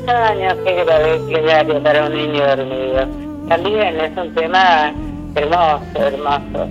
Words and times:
Muchos 0.00 0.14
años 0.14 0.54
que 0.64 0.84
grabé 0.84 1.18
plegaria 1.18 1.82
para 1.82 2.06
un 2.06 2.14
niño 2.14 2.46
dormido. 2.46 3.06
También 3.48 4.00
es 4.00 4.16
un 4.16 4.34
tema 4.34 4.92
hermoso, 5.34 5.84
hermoso. 5.94 6.68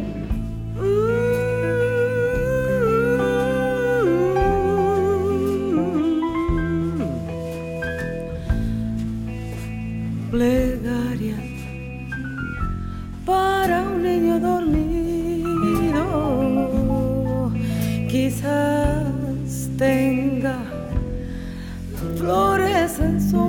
Plegaria 10.32 11.36
para 13.26 13.82
un 13.82 14.04
niño 14.04 14.40
dormido, 14.40 16.02
quizás 18.08 19.06
tenga 19.78 20.69
flores 22.20 23.00
en 23.00 23.22
su 23.22 23.48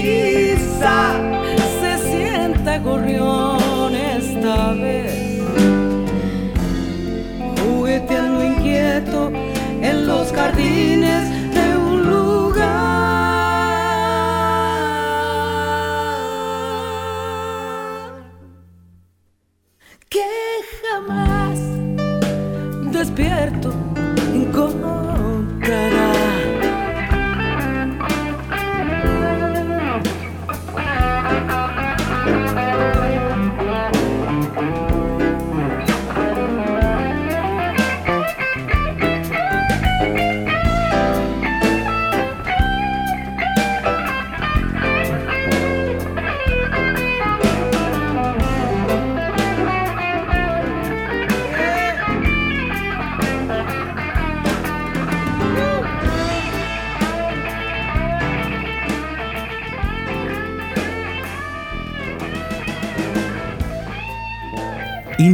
quizá 0.00 1.14
se 1.80 2.10
sienta 2.10 2.78
gorrión 2.78 3.94
esta 3.94 4.72
vez. 4.72 5.40
Jugueteando 7.60 8.44
inquieto 8.44 9.30
en 9.82 10.06
los 10.06 10.32
jardines 10.32 11.37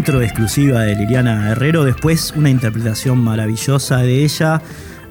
intro 0.05 0.21
exclusiva 0.21 0.83
de 0.83 0.97
Liliana 0.97 1.53
Herrero, 1.53 1.83
después 1.83 2.35
una 2.37 2.51
interpretación 2.51 3.25
maravillosa 3.25 4.03
de 4.03 4.23
ella 4.23 4.61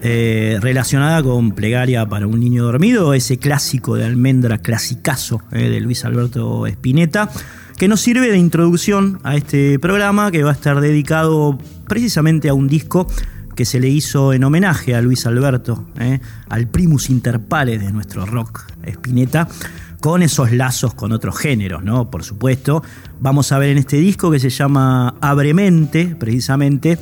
eh, 0.03 0.59
relacionada 0.61 1.23
con 1.23 1.53
Plegaria 1.53 2.05
para 2.05 2.27
un 2.27 2.39
niño 2.39 2.63
dormido, 2.63 3.15
ese 3.15 3.39
clásico 3.39 3.95
de 3.95 4.05
almendra, 4.05 4.59
clasicazo 4.59 5.41
eh, 5.51 5.67
de 5.67 5.79
Luis 5.81 6.05
Alberto 6.05 6.67
Spinetta, 6.67 7.27
que 7.75 7.87
nos 7.87 8.01
sirve 8.01 8.29
de 8.29 8.37
introducción 8.37 9.19
a 9.23 9.35
este 9.35 9.79
programa 9.79 10.29
que 10.29 10.43
va 10.43 10.51
a 10.51 10.53
estar 10.53 10.79
dedicado 10.79 11.57
precisamente 11.87 12.49
a 12.49 12.53
un 12.53 12.67
disco 12.67 13.07
que 13.55 13.65
se 13.65 13.79
le 13.79 13.89
hizo 13.89 14.31
en 14.31 14.43
homenaje 14.43 14.93
a 14.93 15.01
Luis 15.01 15.25
Alberto, 15.25 15.87
¿eh? 15.99 16.19
al 16.49 16.67
primus 16.67 17.09
inter 17.09 17.39
pares 17.39 17.81
de 17.81 17.91
nuestro 17.91 18.27
rock, 18.27 18.71
Spinetta, 18.85 19.47
con 20.03 20.21
esos 20.21 20.51
lazos 20.51 20.93
con 20.93 21.13
otros 21.13 21.37
géneros, 21.37 21.81
¿no? 21.81 22.11
Por 22.11 22.25
supuesto. 22.25 22.83
Vamos 23.21 23.53
a 23.53 23.57
ver 23.57 23.69
en 23.69 23.77
este 23.77 23.95
disco 23.95 24.29
que 24.29 24.37
se 24.37 24.49
llama 24.49 25.15
Abremente, 25.21 26.13
precisamente, 26.19 26.99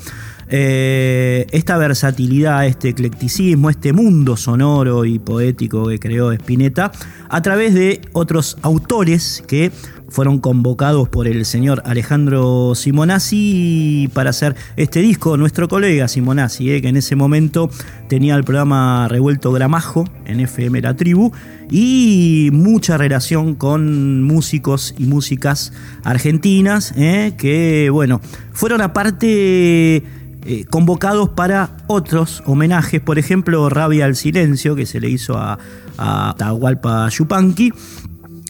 eh, 0.49 1.47
esta 1.49 1.79
versatilidad, 1.79 2.67
este 2.67 2.89
eclecticismo, 2.89 3.71
este 3.71 3.91
mundo 3.91 4.37
sonoro 4.37 5.03
y 5.03 5.17
poético 5.17 5.87
que 5.87 5.97
creó 5.97 6.31
Spinetta, 6.31 6.91
a 7.27 7.41
través 7.41 7.73
de 7.73 8.01
otros 8.13 8.59
autores 8.61 9.43
que 9.47 9.71
fueron 10.11 10.39
convocados 10.39 11.09
por 11.09 11.25
el 11.25 11.45
señor 11.45 11.81
Alejandro 11.85 12.75
Simonazzi 12.75 14.09
para 14.13 14.29
hacer 14.31 14.55
este 14.75 15.01
disco. 15.01 15.37
Nuestro 15.37 15.67
colega 15.67 16.07
Simonazzi, 16.07 16.69
eh, 16.69 16.81
que 16.81 16.89
en 16.89 16.97
ese 16.97 17.15
momento 17.15 17.69
tenía 18.09 18.35
el 18.35 18.43
programa 18.43 19.07
Revuelto 19.07 19.51
Gramajo 19.53 20.05
en 20.25 20.41
FM 20.41 20.81
La 20.81 20.95
Tribu 20.95 21.31
y 21.71 22.49
mucha 22.51 22.97
relación 22.97 23.55
con 23.55 24.21
músicos 24.23 24.93
y 24.97 25.05
músicas 25.05 25.71
argentinas 26.03 26.93
eh, 26.97 27.33
que, 27.37 27.89
bueno, 27.89 28.19
fueron 28.51 28.81
aparte 28.81 30.03
eh, 30.43 30.65
convocados 30.69 31.29
para 31.29 31.77
otros 31.87 32.43
homenajes, 32.45 32.99
por 32.99 33.17
ejemplo, 33.17 33.69
Rabia 33.69 34.05
al 34.05 34.17
Silencio, 34.17 34.75
que 34.75 34.85
se 34.85 34.99
le 34.99 35.09
hizo 35.09 35.37
a, 35.37 35.57
a 35.97 36.35
Tahualpa 36.37 37.07
Yupanqui, 37.09 37.71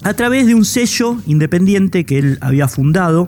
a 0.04 0.14
través 0.14 0.48
de 0.48 0.56
un 0.56 0.66
sello 0.66 1.18
independiente 1.28 2.06
que 2.06 2.20
él 2.20 2.38
había 2.42 2.68
fundado 2.68 3.28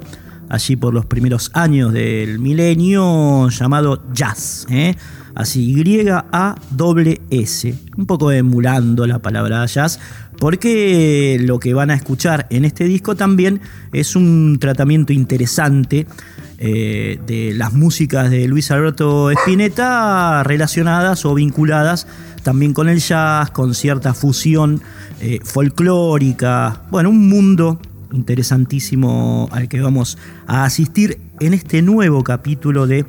allí 0.50 0.76
por 0.76 0.94
los 0.94 1.06
primeros 1.06 1.52
años 1.54 1.94
del 1.94 2.40
milenio 2.40 3.50
llamado 3.50 4.04
Jazz. 4.14 4.66
¿eh? 4.70 4.96
Así, 5.36 5.74
Y-A-S, 5.74 7.76
un 7.98 8.06
poco 8.06 8.32
emulando 8.32 9.08
la 9.08 9.20
palabra 9.20 9.66
jazz, 9.66 10.00
porque 10.38 11.40
lo 11.42 11.60
que 11.60 11.74
van 11.74 11.90
a 11.90 11.96
escuchar 11.96 12.46
en 12.52 12.66
este 12.66 12.84
disco 12.84 13.16
también 13.16 13.62
es 13.94 14.16
un 14.16 14.58
tratamiento 14.60 15.12
interesante 15.12 16.06
eh, 16.60 17.20
de 17.26 17.54
las 17.56 17.74
músicas 17.74 18.30
de 18.30 18.48
Luis 18.48 18.70
Alberto 18.70 19.32
Spinetta 19.32 20.44
relacionadas 20.44 21.26
o 21.26 21.34
vinculadas 21.34 22.06
también 22.44 22.74
con 22.74 22.90
el 22.90 23.00
jazz, 23.00 23.50
con 23.52 23.74
cierta 23.74 24.14
fusión 24.14 24.82
eh, 25.20 25.40
folclórica, 25.44 26.84
bueno, 26.92 27.10
un 27.10 27.30
mundo 27.30 27.80
interesantísimo 28.12 29.50
al 29.52 29.68
que 29.68 29.82
vamos 29.82 30.18
a 30.46 30.66
asistir 30.66 31.20
en 31.40 31.54
este 31.54 31.82
nuevo 31.82 32.24
capítulo 32.24 32.86
de 32.86 33.06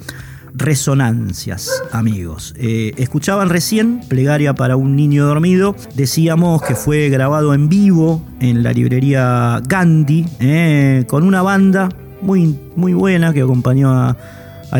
Resonancias, 0.54 1.68
amigos. 1.90 2.54
Eh, 2.56 2.94
escuchaban 2.96 3.48
recién 3.48 4.00
Plegaria 4.08 4.54
para 4.54 4.76
un 4.76 4.94
niño 4.94 5.26
dormido. 5.26 5.74
Decíamos 5.96 6.62
que 6.62 6.76
fue 6.76 7.08
grabado 7.08 7.54
en 7.54 7.68
vivo 7.68 8.24
en 8.38 8.62
la 8.62 8.72
librería 8.72 9.60
Gandhi, 9.66 11.04
con 11.08 11.24
una 11.24 11.42
banda 11.42 11.88
muy, 12.22 12.58
muy 12.76 12.94
buena 12.94 13.32
que 13.32 13.42
acompañó 13.42 13.90
a, 13.92 14.16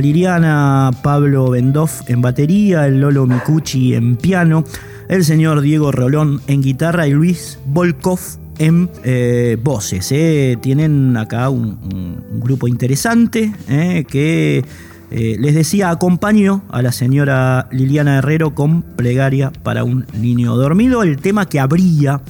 Liliana, 0.00 0.90
Pablo 1.02 1.50
Bendoff 1.50 2.08
en 2.08 2.20
batería, 2.20 2.86
el 2.86 3.00
Lolo 3.00 3.26
Micucci 3.26 3.94
en 3.94 4.16
piano, 4.16 4.64
el 5.08 5.24
señor 5.24 5.60
Diego 5.60 5.92
Rolón 5.92 6.40
en 6.46 6.62
guitarra 6.62 7.06
y 7.06 7.12
Luis 7.12 7.58
Volkov 7.66 8.18
en 8.58 8.90
eh, 9.04 9.56
voces. 9.62 10.10
Eh. 10.12 10.56
Tienen 10.60 11.16
acá 11.16 11.48
un, 11.48 12.22
grupo 12.40 12.68
interesante 12.68 13.52
eh, 13.68 14.04
que 14.08 14.64
les 15.10 15.54
decía 15.54 15.90
acompañó 15.90 16.64
a 16.70 16.82
la 16.82 16.90
señora 16.90 17.68
Liliana 17.70 18.18
Herrero 18.18 18.52
con 18.54 18.82
Plegaria 18.82 19.52
para 19.62 19.84
un 19.84 20.06
niño 20.12 20.56
dormido, 20.56 21.04
el 21.04 21.18
tema 21.18 21.46
que 21.46 21.60
abría 21.60 22.20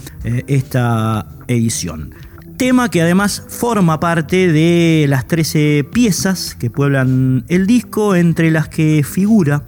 esta 0.47 1.27
edición 1.49 2.15
tema 2.57 2.91
que 2.91 3.03
además 3.03 3.45
forma 3.49 4.01
parte 4.01 4.53
de 4.53 5.07
las 5.09 5.27
13 5.27 5.87
piezas 5.93 6.55
que 6.55 6.71
pueblan 6.71 7.45
el 7.49 7.67
disco, 7.67 8.15
entre 8.15 8.51
las 8.51 8.69
que 8.69 9.03
figura 9.05 9.65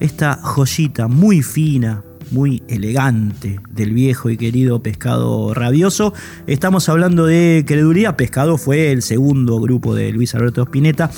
esta 0.00 0.34
joyita 0.42 1.08
muy 1.08 1.42
fina, 1.42 2.02
muy 2.30 2.62
elegante 2.68 3.60
del 3.70 3.92
viejo 3.92 4.30
y 4.30 4.36
querido 4.36 4.82
Pescado 4.82 5.54
Rabioso. 5.54 6.12
Estamos 6.46 6.88
hablando 6.88 7.26
de 7.26 7.64
Credulidad. 7.66 8.16
Pescado 8.16 8.58
fue 8.58 8.92
el 8.92 9.02
segundo 9.02 9.60
grupo 9.60 9.94
de 9.94 10.12
Luis 10.12 10.34
Alberto 10.34 10.62
Spinetta. 10.62 11.10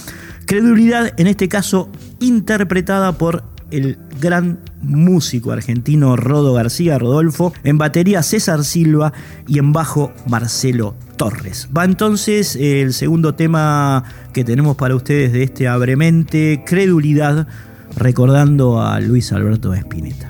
Credulidad, 0.47 1.13
en 1.19 1.27
este 1.27 1.49
caso, 1.49 1.91
interpretada 2.21 3.13
por 3.13 3.45
el 3.71 3.99
gran 4.21 4.61
músico 4.83 5.53
argentino 5.53 6.17
Rodo 6.17 6.55
García 6.55 6.99
Rodolfo, 6.99 7.53
en 7.65 7.79
batería 7.79 8.23
César 8.23 8.65
Silva 8.65 9.13
y 9.47 9.59
en 9.59 9.73
bajo 9.73 10.13
Marcelo 10.27 10.95
Torres. 11.17 11.69
Va 11.77 11.85
entonces 11.85 12.57
el 12.57 12.93
segundo 12.93 13.35
tema 13.35 14.05
que 14.33 14.45
tenemos 14.45 14.77
para 14.77 14.95
ustedes 14.95 15.33
de 15.33 15.43
este 15.43 15.69
Abremente, 15.69 16.63
Credulidad, 16.67 17.47
recordando 17.97 18.81
a 18.81 19.01
Luis 19.01 19.33
Alberto 19.33 19.75
Espineta. 19.75 20.30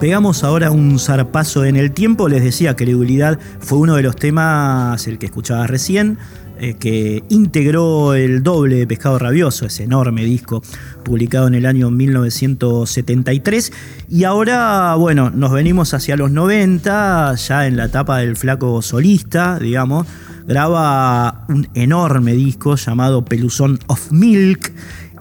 Pegamos 0.00 0.44
ahora 0.44 0.70
un 0.70 1.00
zarpazo 1.00 1.64
en 1.64 1.74
el 1.74 1.90
tiempo. 1.90 2.28
Les 2.28 2.44
decía, 2.44 2.76
Credulidad 2.76 3.36
fue 3.58 3.78
uno 3.78 3.96
de 3.96 4.04
los 4.04 4.14
temas, 4.14 5.08
el 5.08 5.18
que 5.18 5.26
escuchaba 5.26 5.66
recién, 5.66 6.18
eh, 6.60 6.74
que 6.74 7.24
integró 7.30 8.14
el 8.14 8.44
doble 8.44 8.76
de 8.76 8.86
Pescado 8.86 9.18
Rabioso, 9.18 9.66
ese 9.66 9.82
enorme 9.82 10.24
disco 10.24 10.62
publicado 11.04 11.48
en 11.48 11.56
el 11.56 11.66
año 11.66 11.90
1973. 11.90 13.72
Y 14.08 14.22
ahora, 14.22 14.94
bueno, 14.94 15.30
nos 15.30 15.50
venimos 15.50 15.92
hacia 15.92 16.16
los 16.16 16.30
90, 16.30 17.34
ya 17.34 17.66
en 17.66 17.76
la 17.76 17.86
etapa 17.86 18.18
del 18.18 18.36
flaco 18.36 18.80
solista, 18.82 19.58
digamos. 19.58 20.06
Graba 20.46 21.44
un 21.48 21.68
enorme 21.74 22.34
disco 22.34 22.76
llamado 22.76 23.24
Peluzón 23.24 23.80
of 23.88 24.12
Milk 24.12 24.72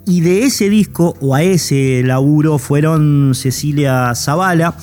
y 0.08 0.22
de 0.22 0.46
ese 0.46 0.70
disco 0.70 1.16
o 1.20 1.36
a 1.36 1.44
ese 1.44 2.02
laburo 2.04 2.58
fueron 2.58 3.34
Cecilia 3.36 4.16
Zavala 4.16 4.76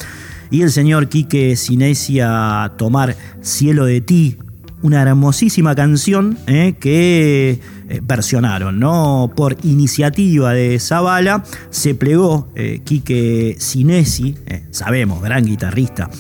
y 0.50 0.62
el 0.62 0.71
señor 0.71 1.09
Quique 1.09 1.57
Sinesi 1.57 2.21
a 2.21 2.75
tomar 2.76 3.16
Cielo 3.40 3.87
de 3.87 4.02
ti, 4.02 4.37
una 4.83 5.00
hermosísima 5.00 5.75
canción 5.75 6.37
eh, 6.47 6.75
que 6.78 7.59
eh, 7.88 8.00
versionaron, 8.02 8.78
¿no? 8.78 9.33
Por 9.35 9.57
iniciativa 9.64 10.52
de 10.52 10.78
Zavala 10.78 11.43
se 11.71 11.95
plegó 11.95 12.49
eh, 12.54 12.83
Quique 12.85 13.57
Sinesi, 13.59 14.37
sabemos, 14.71 15.23
gran 15.23 15.45
guitarrista. 15.45 16.11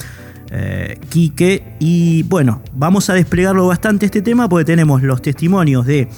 Quique, 1.08 1.74
y 1.80 2.22
bueno, 2.22 2.62
vamos 2.74 3.10
a 3.10 3.14
desplegarlo 3.14 3.66
bastante 3.66 4.06
este 4.06 4.22
tema 4.22 4.48
porque 4.48 4.64
tenemos 4.64 5.02
los 5.02 5.20
testimonios 5.20 5.84
de 5.84 6.08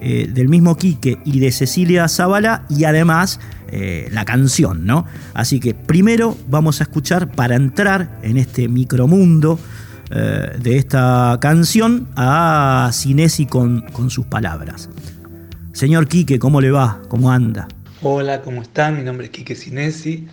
eh, 0.00 0.28
del 0.30 0.48
mismo 0.48 0.76
Quique 0.76 1.18
y 1.24 1.40
de 1.40 1.50
Cecilia 1.50 2.06
Zavala 2.08 2.66
y 2.68 2.84
además 2.84 3.40
eh, 3.68 4.08
la 4.12 4.24
canción, 4.24 4.84
¿no? 4.84 5.06
Así 5.32 5.58
que 5.58 5.72
primero 5.74 6.36
vamos 6.48 6.80
a 6.80 6.84
escuchar 6.84 7.32
para 7.32 7.56
entrar 7.56 8.18
en 8.22 8.36
este 8.36 8.68
micromundo 8.68 9.58
eh, 10.10 10.50
de 10.60 10.76
esta 10.76 11.38
canción 11.40 12.08
a 12.14 12.90
Cinesi 12.92 13.46
con, 13.46 13.80
con 13.92 14.10
sus 14.10 14.26
palabras. 14.26 14.90
Señor 15.72 16.08
Quique, 16.08 16.38
¿cómo 16.38 16.60
le 16.60 16.70
va? 16.70 17.00
¿Cómo 17.08 17.30
anda? 17.30 17.66
Hola, 18.02 18.42
¿cómo 18.42 18.62
están? 18.62 18.98
Mi 18.98 19.02
nombre 19.02 19.26
es 19.26 19.32
Quique 19.32 19.54
Cinesi. 19.54 20.28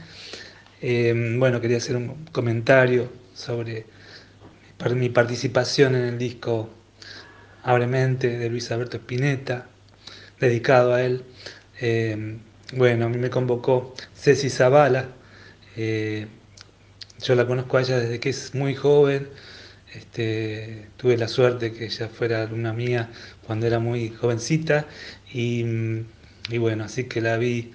bueno, 0.82 1.62
quería 1.62 1.78
hacer 1.78 1.96
un 1.96 2.26
comentario 2.32 3.10
sobre 3.34 3.86
mi 4.94 5.08
participación 5.08 5.96
en 5.96 6.04
el 6.04 6.18
disco 6.18 6.70
Abremente 7.64 8.38
de 8.38 8.50
Luis 8.50 8.72
Alberto 8.72 8.98
Spinetta, 8.98 9.68
dedicado 10.40 10.94
a 10.94 11.02
él. 11.02 11.24
Eh, 11.80 12.38
bueno, 12.74 13.06
a 13.06 13.10
mí 13.10 13.18
me 13.18 13.30
convocó 13.30 13.94
Ceci 14.16 14.50
Zavala. 14.50 15.10
Eh, 15.76 16.28
yo 17.22 17.36
la 17.36 17.48
conozco 17.48 17.78
a 17.78 17.82
ella 17.82 18.00
desde 18.00 18.20
que 18.20 18.30
es 18.30 18.54
muy 18.54 18.76
joven. 18.76 19.30
Este, 19.94 20.88
tuve 20.98 21.18
la 21.18 21.28
suerte 21.28 21.72
que 21.72 21.86
ella 21.86 22.10
fuera 22.10 22.42
alumna 22.42 22.74
mía 22.74 23.12
cuando 23.46 23.68
era 23.68 23.78
muy 23.78 24.10
jovencita 24.10 24.88
y, 25.32 25.64
bueno, 26.58 26.86
así 26.86 27.04
que 27.04 27.22
la 27.22 27.38
vi 27.38 27.74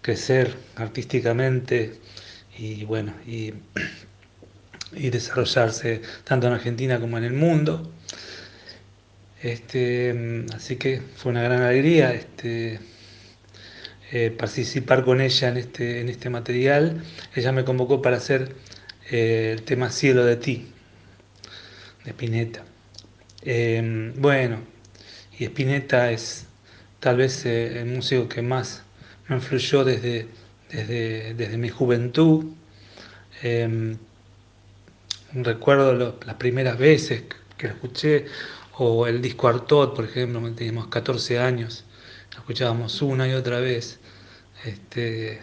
crecer 0.00 0.54
artísticamente 0.76 2.00
y 2.56 2.84
bueno, 2.86 3.12
y, 3.26 3.52
y 4.92 5.10
desarrollarse 5.10 6.00
tanto 6.24 6.46
en 6.46 6.54
Argentina 6.54 6.98
como 6.98 7.18
en 7.18 7.24
el 7.24 7.34
mundo. 7.34 7.92
Este, 9.42 10.44
así 10.54 10.76
que 10.76 11.00
fue 11.16 11.30
una 11.30 11.42
gran 11.42 11.62
alegría 11.62 12.12
este, 12.12 12.80
eh, 14.10 14.34
participar 14.36 15.04
con 15.04 15.20
ella 15.20 15.48
en 15.48 15.58
este, 15.58 16.00
en 16.00 16.08
este 16.08 16.28
material. 16.30 17.02
Ella 17.34 17.52
me 17.52 17.64
convocó 17.64 18.02
para 18.02 18.16
hacer 18.16 18.54
eh, 19.10 19.50
el 19.52 19.62
tema 19.62 19.90
Cielo 19.90 20.24
de 20.24 20.36
ti, 20.36 20.66
de 22.04 22.10
Spinetta. 22.10 22.64
Em, 23.42 24.12
bueno, 24.16 24.60
y 25.38 25.44
Spinetta 25.44 26.10
es 26.10 26.46
tal 27.00 27.18
vez 27.18 27.46
eh, 27.46 27.80
el 27.80 27.86
músico 27.86 28.28
que 28.28 28.42
más 28.42 28.82
me 29.28 29.36
influyó 29.36 29.84
desde, 29.84 30.26
desde, 30.70 31.56
mi 31.58 31.68
juventud. 31.68 32.46
Em, 33.42 33.98
recuerdo 35.32 36.18
las 36.26 36.36
primeras 36.36 36.78
veces 36.78 37.22
que 37.56 37.68
lo 37.68 37.74
escuché 37.74 38.26
o 38.78 39.06
el 39.08 39.20
disco 39.20 39.48
Artot, 39.48 39.94
por 39.94 40.04
ejemplo, 40.04 40.40
teníamos 40.54 40.86
14 40.86 41.40
años, 41.40 41.84
lo 42.32 42.38
escuchábamos 42.38 43.02
una 43.02 43.26
y 43.26 43.32
otra 43.32 43.58
vez, 43.58 43.98
este, 44.64 45.40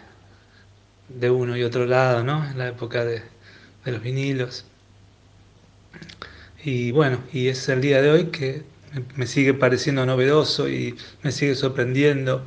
de 1.10 1.30
uno 1.30 1.56
y 1.56 1.62
otro 1.62 1.84
lado, 1.84 2.24
¿no? 2.24 2.48
En 2.48 2.56
la 2.56 2.68
época 2.68 3.04
de, 3.04 3.22
los 3.84 4.02
vinilos. 4.02 4.64
Y 6.64 6.90
bueno, 6.90 7.22
y 7.32 7.48
es 7.48 7.68
el 7.68 7.80
día 7.80 8.02
de 8.02 8.10
hoy 8.10 8.26
que 8.26 8.64
me 9.14 9.26
sigue 9.26 9.54
pareciendo 9.54 10.04
novedoso 10.06 10.68
y 10.68 10.96
me 11.22 11.30
sigue 11.30 11.54
sorprendiendo. 11.54 12.44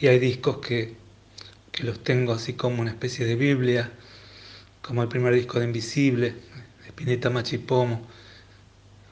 Y 0.00 0.08
hay 0.08 0.18
discos 0.18 0.58
que, 0.58 0.96
que 1.70 1.84
los 1.84 2.02
tengo 2.02 2.32
así 2.32 2.54
como 2.54 2.80
una 2.80 2.90
especie 2.90 3.26
de 3.26 3.36
Biblia, 3.36 3.92
como 4.82 5.02
el 5.02 5.08
primer 5.08 5.34
disco 5.34 5.60
de 5.60 5.66
Invisible, 5.66 6.30
de 6.30 6.88
Spinetta 6.88 7.30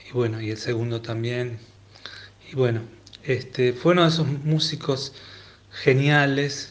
Machipomo 0.05 0.21
bueno, 0.21 0.41
y 0.41 0.51
el 0.51 0.59
segundo 0.59 1.01
también. 1.01 1.59
Y 2.51 2.55
bueno, 2.55 2.83
este, 3.25 3.73
fue 3.73 3.93
uno 3.93 4.03
de 4.03 4.09
esos 4.09 4.27
músicos 4.27 5.15
geniales 5.71 6.71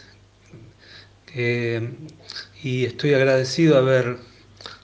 y 1.35 2.85
estoy 2.85 3.15
agradecido 3.15 3.77
haber, 3.77 4.17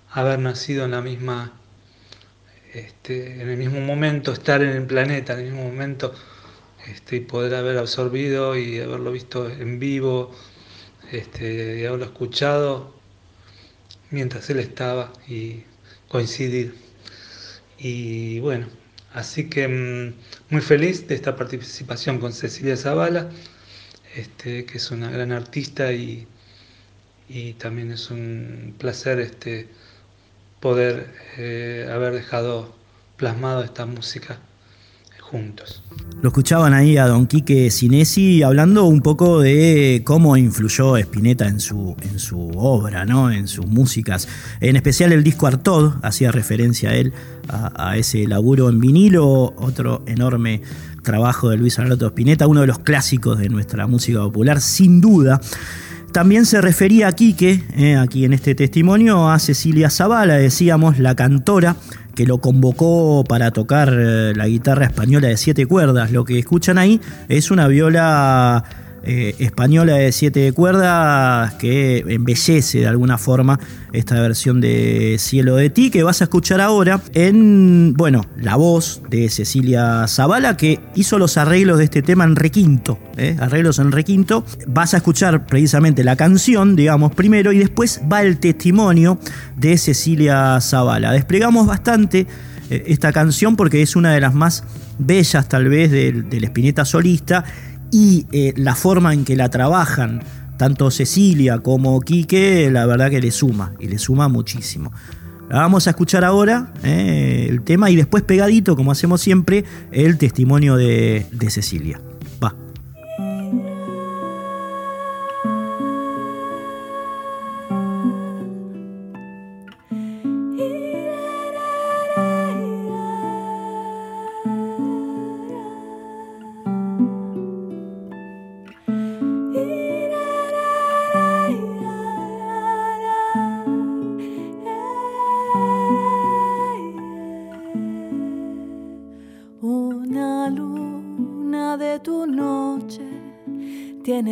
haber 0.10 0.39
nacido 0.39 0.86
en 0.86 0.91
la 0.91 1.01
misma, 1.01 1.53
este, 2.74 3.41
en 3.41 3.50
el 3.50 3.58
mismo 3.58 3.82
momento, 3.82 4.34
estar 4.34 4.63
en 4.63 4.70
el 4.70 4.86
planeta, 4.88 5.34
en 5.34 5.39
el 5.39 5.46
mismo 5.51 5.63
momento, 5.63 6.13
este, 6.88 7.18
y 7.18 7.20
poder 7.20 7.53
haber 7.53 7.77
absorbido 7.77 8.58
y 8.58 8.79
haberlo 8.79 9.12
visto 9.12 9.48
en 9.48 9.79
vivo, 9.79 10.36
este, 11.12 11.79
y 11.82 11.86
haberlo 11.86 12.06
escuchado 12.06 12.96
mientras 14.10 14.50
él 14.50 14.60
estaba 14.60 15.13
y 15.27 15.63
coincidir. 16.08 16.88
Y 17.79 18.39
bueno, 18.41 18.67
así 19.13 19.50
que 19.50 19.67
mm, 19.67 20.13
muy 20.51 20.62
feliz 20.62 21.07
de 21.07 21.15
esta 21.15 21.36
participación 21.36 22.19
con 22.19 22.33
Cecilia 22.33 22.77
Zavala, 22.77 23.29
este, 24.15 24.65
que 24.65 24.77
es 24.77 24.91
una 24.91 25.09
gran 25.09 25.31
artista 25.31 25.93
y, 25.93 26.27
y 27.29 27.53
también 27.53 27.91
es 27.91 28.12
un 28.12 28.75
placer 28.77 29.19
este, 29.19 29.69
poder 30.59 31.13
eh, 31.38 31.89
haber 31.91 32.13
dejado 32.13 32.75
plasmado 33.17 33.63
esta 33.63 33.86
música 33.86 34.39
juntos. 35.29 35.83
Lo 36.21 36.29
escuchaban 36.29 36.74
ahí 36.74 36.98
a 36.98 37.07
Don 37.07 37.27
Quique 37.27 37.71
Sinesi 37.71 38.43
hablando 38.43 38.86
un 38.86 39.01
poco 39.01 39.39
de 39.39 40.01
cómo 40.03 40.36
influyó 40.36 40.98
Spinetta 40.98 41.48
en 41.48 41.59
su, 41.59 41.95
en 42.01 42.19
su 42.19 42.50
obra, 42.55 43.05
¿no? 43.05 43.31
en 43.31 43.48
sus 43.48 43.65
músicas. 43.65 44.27
En 44.59 44.75
especial 44.75 45.13
el 45.13 45.24
disco 45.24 45.48
Artod 45.48 45.93
hacía 46.01 46.31
referencia 46.31 46.89
a 46.89 46.95
él, 46.95 47.13
a, 47.48 47.95
ese 47.95 48.27
laburo 48.27 48.69
en 48.69 48.79
vinilo, 48.79 49.53
otro 49.57 50.03
enorme 50.07 50.62
trabajo 51.03 51.50
de 51.50 51.57
Luis 51.57 51.79
Alberto 51.79 52.07
Spinetta, 52.07 52.48
uno 52.48 52.62
de 52.62 52.67
los 52.67 52.79
clásicos 52.79 53.39
de 53.39 53.48
nuestra 53.48 53.88
música 53.88 54.19
popular, 54.19 54.59
sin 54.59 55.00
duda. 55.00 55.39
También 56.12 56.46
se 56.46 56.60
refería 56.60 57.08
a 57.08 57.12
Quique, 57.12 57.63
eh, 57.78 57.96
aquí 57.96 58.25
en 58.25 58.34
este 58.34 58.56
testimonio, 58.56 59.30
a 59.30 59.38
Cecilia 59.38 59.89
Zavala, 59.89 60.36
decíamos, 60.36 60.98
la 60.98 61.16
cantora, 61.16 61.75
que 62.16 62.25
lo 62.25 62.39
convocó 62.39 63.24
para 63.28 63.51
tocar 63.51 63.94
eh, 63.98 64.34
la 64.36 64.48
guitarra 64.48 64.86
española 64.86 65.28
de 65.28 65.38
siete 65.38 65.68
cuerdas. 65.68 66.12
Lo 66.12 66.25
que 66.25 66.39
escuchan 66.39 66.78
ahí 66.78 67.00
es 67.28 67.51
una 67.51 67.68
viola 67.68 68.63
eh, 69.03 69.36
española 69.39 69.94
de 69.96 70.12
siete 70.12 70.51
cuerdas 70.51 71.53
que 71.53 72.03
embellece 72.08 72.79
de 72.79 72.88
alguna 72.88 73.18
forma 73.18 73.60
esta 73.94 74.20
versión 74.20 74.60
de 74.62 75.15
Cielo 75.20 75.56
de 75.56 75.70
ti 75.70 75.89
que 75.89 76.03
vas 76.03 76.22
a 76.22 76.25
escuchar 76.25 76.62
ahora 76.62 77.01
en, 77.13 77.94
bueno, 77.96 78.25
la 78.38 78.56
voz 78.56 79.01
de 79.10 79.29
Cecilia 79.29 80.06
Zavala 80.08 80.58
que 80.58 80.79
hizo 80.96 81.18
los 81.18 81.38
arreglos 81.38 81.77
de 81.77 81.86
este 81.86 82.01
tema 82.01 82.25
en 82.25 82.36
requinto, 82.36 83.00
¿eh? 83.18 83.38
arreglos 83.39 83.79
en 83.79 83.91
requinto. 83.91 84.44
Vas 84.68 84.94
a 84.94 84.98
escuchar 84.98 85.46
precisamente 85.46 86.03
la 86.03 86.15
canción, 86.15 86.75
digamos, 86.75 87.13
primero 87.15 87.51
y 87.51 87.60
después 87.60 88.01
va 88.12 88.22
el 88.22 88.38
testimonio 88.38 89.20
de 89.56 89.77
Cecilia 89.77 90.60
Zavala. 90.62 91.13
Desplegamos 91.13 91.68
bastante 91.68 92.27
eh, 92.70 92.84
esta 92.88 93.13
canción 93.13 93.56
porque 93.56 93.82
es 93.82 93.96
una 93.96 94.13
de 94.13 94.22
las 94.22 94.34
más 94.34 94.63
bellas 94.98 95.48
tal 95.48 95.70
vez 95.70 95.91
del, 95.91 96.29
del 96.29 96.44
Espineta 96.44 96.84
solista 96.86 97.46
y 97.91 98.25
eh, 98.31 98.53
la 98.55 98.75
forma 98.75 99.13
en 99.13 99.25
que 99.25 99.36
la 99.36 99.50
trabajan, 99.50 100.22
tanto 100.58 100.91
Cecilia 100.91 101.60
como 101.60 102.00
Quique, 102.01 102.69
la 102.72 102.86
verdad 102.86 103.10
que 103.10 103.22
le 103.22 103.31
suma, 103.31 103.74
y 103.79 103.88
le 103.88 103.98
suma 103.98 104.27
muchísimo. 104.27 104.91
La 105.50 105.58
vamos 105.58 105.88
a 105.88 105.91
escuchar 105.91 106.24
ahora, 106.24 106.74
eh, 106.84 107.48
el 107.50 107.62
tema, 107.62 107.89
y 107.89 107.96
después 107.96 108.24
pegadito, 108.24 108.75
como 108.75 108.91
hacemos 108.91 109.22
siempre, 109.22 109.63
el 109.91 110.17
testimonio 110.17 110.75
de, 110.75 111.25
de 111.31 111.50
Cecilia. 111.50 112.00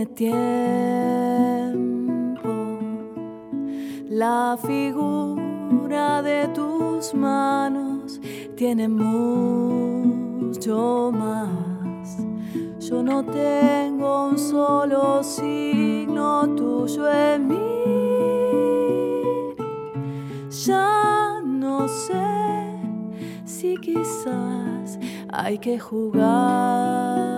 Tiempo. 0.05 0.37
La 4.09 4.57
figura 4.61 6.21
de 6.21 6.47
tus 6.49 7.13
manos 7.13 8.21
tiene 8.55 8.87
mucho 8.87 9.51
más. 11.13 12.17
Yo 12.79 13.01
no 13.03 13.23
tengo 13.25 14.27
un 14.29 14.37
solo 14.37 15.23
signo 15.23 16.47
tuyo 16.55 17.11
en 17.11 17.47
mí. 17.47 17.57
Ya 20.65 21.39
no 21.43 21.87
sé 21.87 22.77
si 23.45 23.77
quizás 23.77 24.99
hay 25.29 25.57
que 25.57 25.79
jugar. 25.79 27.37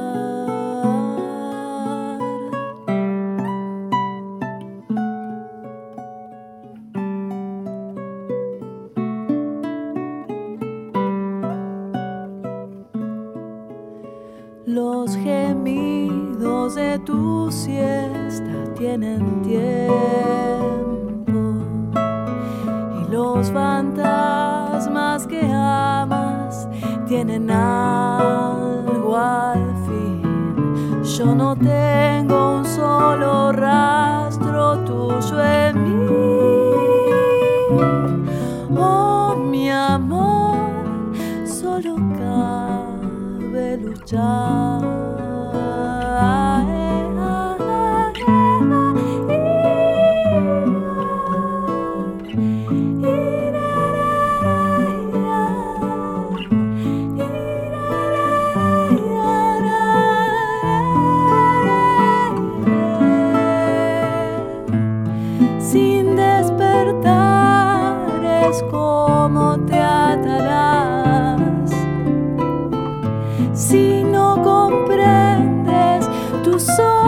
so 76.59 76.98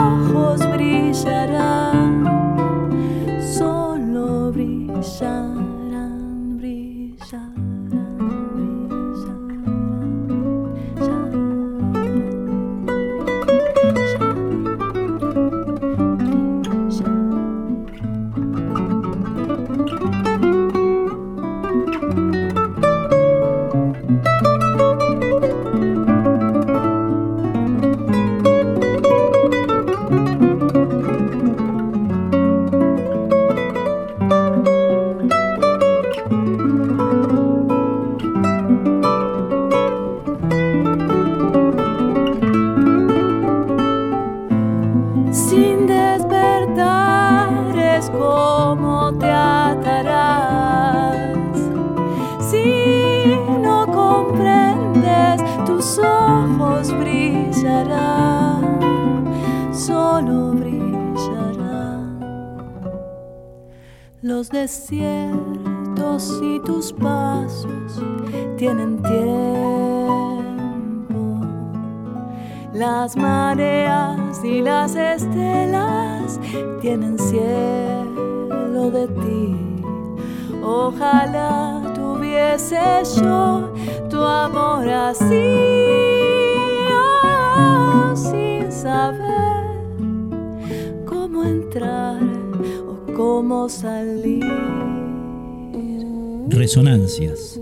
Resonancias. 96.74 97.60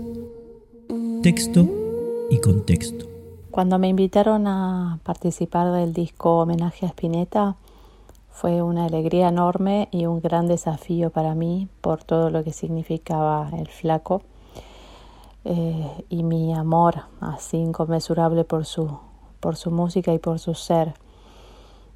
Texto 1.20 1.66
y 2.30 2.38
contexto. 2.38 3.06
Cuando 3.50 3.76
me 3.80 3.88
invitaron 3.88 4.46
a 4.46 5.00
participar 5.02 5.72
del 5.72 5.92
disco 5.92 6.38
Homenaje 6.38 6.86
a 6.86 6.90
Spinetta, 6.90 7.56
Fue 8.30 8.62
una 8.62 8.84
alegría 8.84 9.26
enorme 9.26 9.88
y 9.90 10.06
un 10.06 10.20
gran 10.20 10.46
desafío 10.46 11.10
para 11.10 11.34
mí 11.34 11.66
por 11.80 12.04
todo 12.04 12.30
lo 12.30 12.44
que 12.44 12.52
significaba 12.52 13.50
el 13.58 13.66
flaco 13.66 14.22
eh, 15.44 16.04
y 16.08 16.22
mi 16.22 16.54
amor 16.54 17.06
así 17.20 17.56
inconmensurable 17.56 18.44
por 18.44 18.64
su, 18.64 18.96
por 19.40 19.56
su 19.56 19.72
música 19.72 20.14
y 20.14 20.20
por 20.20 20.38
su 20.38 20.54
ser. 20.54 20.94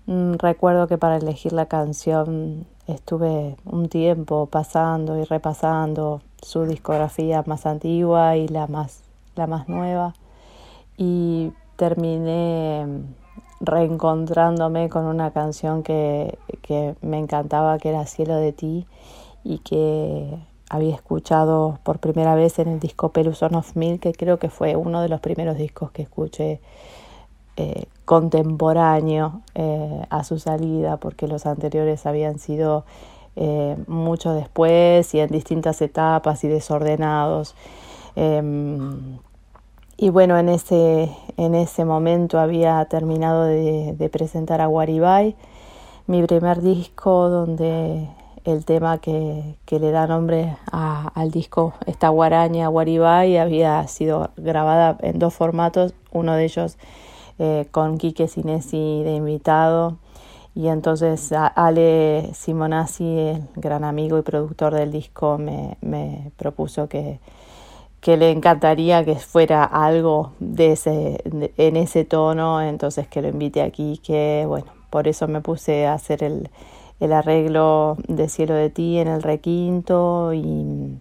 Mm, 0.06 0.32
recuerdo 0.32 0.88
que 0.88 0.98
para 0.98 1.18
elegir 1.18 1.52
la 1.52 1.66
canción 1.66 2.66
estuve 2.88 3.56
un 3.64 3.88
tiempo 3.88 4.46
pasando 4.46 5.16
y 5.16 5.22
repasando 5.22 6.20
su 6.44 6.66
discografía 6.66 7.42
más 7.46 7.66
antigua 7.66 8.36
y 8.36 8.46
la 8.48 8.66
más, 8.66 9.02
la 9.34 9.46
más 9.46 9.68
nueva. 9.68 10.14
Y 10.96 11.52
terminé 11.76 12.86
reencontrándome 13.60 14.88
con 14.88 15.06
una 15.06 15.32
canción 15.32 15.82
que, 15.82 16.38
que 16.62 16.94
me 17.00 17.18
encantaba, 17.18 17.78
que 17.78 17.88
era 17.88 18.06
Cielo 18.06 18.36
de 18.36 18.52
ti, 18.52 18.86
y 19.42 19.58
que 19.58 20.38
había 20.70 20.94
escuchado 20.94 21.78
por 21.82 21.98
primera 21.98 22.34
vez 22.34 22.58
en 22.58 22.68
el 22.68 22.80
disco 22.80 23.10
Peluson 23.10 23.54
of 23.54 23.76
Milk, 23.76 24.00
que 24.00 24.12
creo 24.12 24.38
que 24.38 24.50
fue 24.50 24.76
uno 24.76 25.02
de 25.02 25.08
los 25.08 25.20
primeros 25.20 25.56
discos 25.56 25.90
que 25.90 26.02
escuché 26.02 26.60
eh, 27.56 27.86
contemporáneo 28.04 29.42
eh, 29.54 30.04
a 30.10 30.24
su 30.24 30.38
salida, 30.38 30.96
porque 30.96 31.28
los 31.28 31.46
anteriores 31.46 32.04
habían 32.06 32.38
sido 32.38 32.84
eh, 33.36 33.76
mucho 33.86 34.32
después 34.32 35.12
y 35.14 35.20
en 35.20 35.30
distintas 35.30 35.82
etapas 35.82 36.44
y 36.44 36.48
desordenados. 36.48 37.54
Em, 38.16 39.18
y 39.96 40.10
bueno, 40.10 40.38
en 40.38 40.48
ese, 40.48 41.10
en 41.36 41.54
ese 41.54 41.84
momento 41.84 42.38
había 42.38 42.84
terminado 42.86 43.44
de, 43.44 44.10
presentar 44.12 44.60
a 44.60 44.66
Guaribay, 44.66 45.36
mi 46.06 46.22
primer 46.24 46.62
disco 46.62 47.28
donde 47.28 48.08
el 48.44 48.64
tema 48.64 48.98
que, 48.98 49.56
le 49.70 49.90
da 49.90 50.06
nombre 50.06 50.56
al 50.70 51.30
disco, 51.30 51.74
esta 51.86 52.08
guaraña 52.08 52.68
Guaribay, 52.68 53.38
había 53.38 53.86
sido 53.88 54.30
grabada 54.36 54.96
en 55.00 55.18
dos 55.18 55.34
formatos, 55.34 55.94
uno 56.12 56.34
de 56.34 56.44
ellos 56.44 56.76
eh, 57.38 57.66
con 57.70 57.98
Quique 57.98 58.28
Sinesi 58.28 59.02
de 59.02 59.14
invitado, 59.14 59.98
y 60.54 60.68
entonces 60.68 61.32
Ale 61.32 62.30
Simonazzi, 62.34 63.04
el 63.04 63.48
gran 63.56 63.84
amigo 63.84 64.18
y 64.18 64.22
productor 64.22 64.74
del 64.74 64.92
disco, 64.92 65.38
me, 65.38 66.30
propuso 66.36 66.88
que, 66.88 67.18
que 68.00 68.16
le 68.16 68.30
encantaría 68.30 69.04
que 69.04 69.16
fuera 69.16 69.64
algo 69.64 70.32
de 70.38 70.72
ese, 70.72 71.22
en 71.56 71.76
ese 71.76 72.04
tono, 72.04 72.62
entonces 72.62 73.08
que 73.08 73.22
lo 73.22 73.28
invite 73.28 73.62
aquí, 73.62 74.00
que 74.04 74.44
bueno, 74.46 74.66
por 74.90 75.08
eso 75.08 75.26
me 75.26 75.40
puse 75.40 75.86
a 75.86 75.94
hacer 75.94 76.22
el, 76.22 76.50
el 77.00 77.12
arreglo 77.12 77.96
de 78.06 78.28
Cielo 78.28 78.54
de 78.54 78.70
Ti 78.70 78.98
en 78.98 79.08
el 79.08 79.22
requinto 79.22 80.32
y 80.32 81.00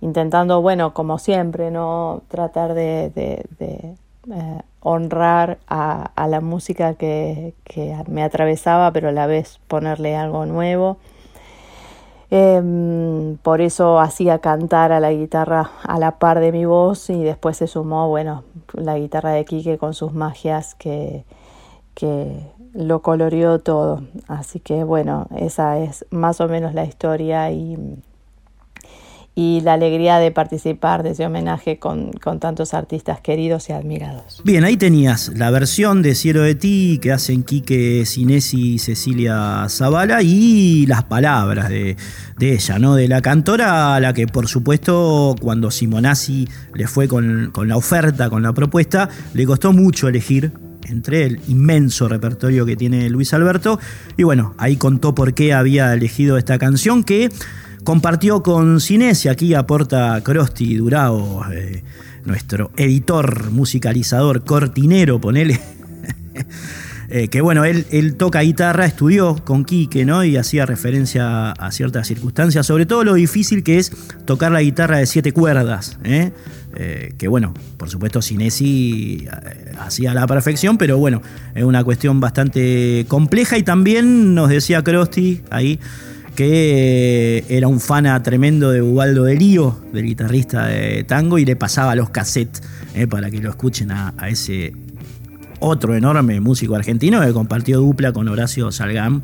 intentando, 0.00 0.62
bueno, 0.62 0.94
como 0.94 1.18
siempre, 1.18 1.70
¿no? 1.70 2.22
Tratar 2.28 2.74
de, 2.74 3.10
de, 3.10 3.96
eh, 4.30 4.62
honrar 4.80 5.58
a, 5.68 6.10
a, 6.14 6.28
la 6.28 6.40
música 6.40 6.94
que, 6.94 7.54
que 7.64 7.96
me 8.08 8.22
atravesaba, 8.22 8.92
pero 8.92 9.08
a 9.10 9.12
la 9.12 9.26
vez 9.26 9.60
ponerle 9.68 10.16
algo 10.16 10.46
nuevo. 10.46 10.98
Em, 12.30 13.38
por 13.38 13.60
eso 13.60 13.98
hacía 13.98 14.38
cantar 14.38 14.92
a 14.92 15.00
la 15.00 15.10
guitarra 15.10 15.72
a 15.82 15.98
la 15.98 16.18
par 16.18 16.38
de 16.38 16.52
mi 16.52 16.64
voz 16.64 17.10
y 17.10 17.24
después 17.24 17.56
se 17.56 17.66
sumó, 17.66 18.08
bueno, 18.08 18.44
la 18.72 18.96
guitarra 18.98 19.32
de 19.32 19.44
Quique 19.44 19.78
con 19.78 19.94
sus 19.94 20.12
magias 20.12 20.76
que, 20.76 21.24
que 21.94 22.40
lo 22.72 23.02
coloreó 23.02 23.58
todo. 23.58 24.02
Así 24.28 24.60
que 24.60 24.84
bueno, 24.84 25.26
esa 25.36 25.78
es 25.78 26.06
más 26.10 26.40
o 26.40 26.48
menos 26.48 26.72
la 26.72 26.84
historia 26.84 27.50
y 27.50 27.76
y 29.34 29.60
la 29.62 29.74
alegría 29.74 30.18
de 30.18 30.32
participar 30.32 31.02
de 31.02 31.10
ese 31.10 31.24
homenaje 31.24 31.78
con, 31.78 32.10
tantos 32.40 32.74
artistas 32.74 33.20
queridos 33.20 33.68
y 33.68 33.72
admirados. 33.72 34.42
Bien, 34.44 34.64
ahí 34.64 34.76
tenías 34.76 35.30
la 35.36 35.50
versión 35.50 36.02
de 36.02 36.14
Cielo 36.14 36.42
de 36.42 36.54
Ti 36.54 36.98
que 37.00 37.12
hacen 37.12 37.44
Quique 37.44 38.04
Sinesi 38.06 38.74
y 38.74 38.78
Cecilia 38.78 39.66
Zavala 39.68 40.22
y 40.22 40.86
las 40.86 41.04
palabras 41.04 41.68
de, 41.68 41.96
ella, 42.40 42.78
¿no? 42.78 42.96
De 42.96 43.06
la 43.06 43.22
cantora 43.22 43.94
a 43.94 44.00
la 44.00 44.12
que 44.12 44.26
por 44.26 44.48
supuesto 44.48 45.36
cuando 45.40 45.70
Simonazzi 45.70 46.48
le 46.74 46.86
fue 46.86 47.06
con, 47.06 47.50
con 47.52 47.68
la 47.68 47.76
oferta, 47.76 48.28
con 48.30 48.42
la 48.42 48.52
propuesta, 48.52 49.08
le 49.32 49.46
costó 49.46 49.72
mucho 49.72 50.08
elegir 50.08 50.52
entre 50.88 51.24
el 51.24 51.40
inmenso 51.48 52.08
repertorio 52.08 52.66
que 52.66 52.76
tiene 52.76 53.08
Luis 53.10 53.32
Alberto. 53.32 53.78
Y 54.16 54.24
bueno, 54.24 54.54
ahí 54.58 54.76
contó 54.76 55.14
por 55.14 55.34
qué 55.34 55.52
había 55.52 55.94
elegido 55.94 56.36
esta 56.36 56.58
canción 56.58 57.04
que 57.04 57.30
Compartió 57.84 58.42
con 58.42 58.80
Cines 58.80 59.24
y 59.24 59.28
aquí 59.28 59.54
aporta 59.54 60.20
Crosti 60.22 60.76
Durao, 60.76 61.50
eh, 61.50 61.82
nuestro 62.24 62.70
editor, 62.76 63.50
musicalizador, 63.50 64.44
cortinero, 64.44 65.20
ponele. 65.20 65.60
Eh, 67.12 67.26
que 67.26 67.40
bueno, 67.40 67.64
él, 67.64 68.14
toca 68.14 68.38
guitarra, 68.42 68.86
estudió 68.86 69.34
con 69.44 69.64
Quique, 69.64 70.04
¿no? 70.04 70.22
Y 70.22 70.36
hacía 70.36 70.64
referencia 70.64 71.50
a 71.50 71.72
ciertas 71.72 72.06
circunstancias, 72.06 72.64
sobre 72.64 72.86
todo 72.86 73.02
lo 73.02 73.14
difícil 73.14 73.64
que 73.64 73.78
es 73.78 73.90
tocar 74.26 74.52
la 74.52 74.62
guitarra 74.62 74.98
de 74.98 75.06
siete 75.06 75.32
cuerdas, 75.32 75.98
¿eh? 76.04 76.30
que 77.18 77.26
bueno, 77.26 77.52
por 77.78 77.90
supuesto 77.90 78.22
Cinesi 78.22 79.26
hacía 79.80 80.14
la 80.14 80.24
perfección, 80.28 80.78
pero 80.78 80.98
bueno, 80.98 81.20
es 81.56 81.64
una 81.64 81.82
cuestión 81.82 82.20
bastante 82.20 83.04
compleja 83.08 83.58
y 83.58 83.64
también 83.64 84.36
nos 84.36 84.48
decía 84.48 84.84
Crosti 84.84 85.42
ahí 85.50 85.80
que 86.40 87.44
era 87.50 87.68
un 87.68 87.80
fana 87.80 88.22
tremendo 88.22 88.70
de 88.70 88.80
Ubaldo 88.80 89.24
de 89.24 89.36
Lío, 89.36 89.78
del 89.92 90.06
guitarrista 90.06 90.68
de 90.68 91.04
tango, 91.04 91.38
y 91.38 91.44
le 91.44 91.54
pasaba 91.54 91.94
los 91.94 92.08
cassettes 92.08 92.62
eh, 92.94 93.06
para 93.06 93.30
que 93.30 93.40
lo 93.40 93.50
escuchen 93.50 93.90
a, 93.90 94.14
ese 94.26 94.72
otro 95.58 95.94
enorme 95.94 96.40
músico 96.40 96.76
argentino 96.76 97.20
que 97.20 97.30
compartió 97.34 97.80
dupla 97.80 98.14
con 98.14 98.26
Horacio 98.26 98.72
Salgán. 98.72 99.22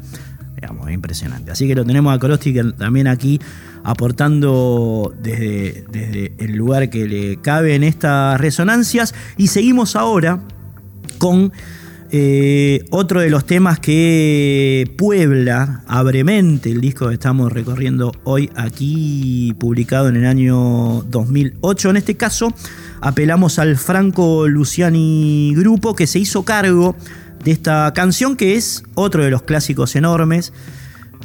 Digamos, 0.57 0.91
impresionante. 0.91 1.51
Así 1.51 1.67
que 1.67 1.75
lo 1.75 1.87
tenemos 1.87 2.15
a 2.15 2.19
Korosti 2.19 2.53
también 2.77 3.07
aquí 3.07 3.41
aportando 3.83 5.15
desde, 5.19 5.87
desde 5.91 6.35
el 6.37 6.55
lugar 6.55 6.91
que 6.91 7.07
le 7.09 7.41
cabe 7.41 7.77
en 7.77 7.85
estas 7.85 8.39
resonancias. 8.39 9.15
Y 9.39 9.47
seguimos 9.47 9.97
ahora 9.97 10.41
con 11.17 11.51
eh, 12.11 12.85
otro 12.91 13.21
de 13.21 13.31
los 13.31 13.45
temas 13.47 13.79
que 13.81 14.91
puebla 14.97 15.83
abremente 15.87 16.71
el 16.71 16.81
disco 16.81 17.09
que 17.09 17.15
estamos 17.15 17.53
recorriendo 17.53 18.13
hoy 18.25 18.51
aquí, 18.55 19.55
publicado 19.59 20.09
en 20.09 20.17
el 20.17 20.27
año 20.27 21.03
2008. 21.09 21.91
En 21.91 21.97
este 21.97 22.17
caso, 22.17 22.53
apelamos 23.01 23.59
al 23.59 23.77
Franco 23.77 24.47
Luciani 24.49 25.55
Grupo 25.57 25.95
que 25.95 26.07
se 26.07 26.19
hizo 26.19 26.45
cargo 26.45 26.97
de 27.45 27.51
esta 27.53 27.93
canción 27.95 28.37
que 28.37 28.55
es 28.55 28.83
otro 28.95 29.25
de 29.25 29.31
los 29.31 29.43
clásicos 29.43 29.97
enormes 29.97 30.53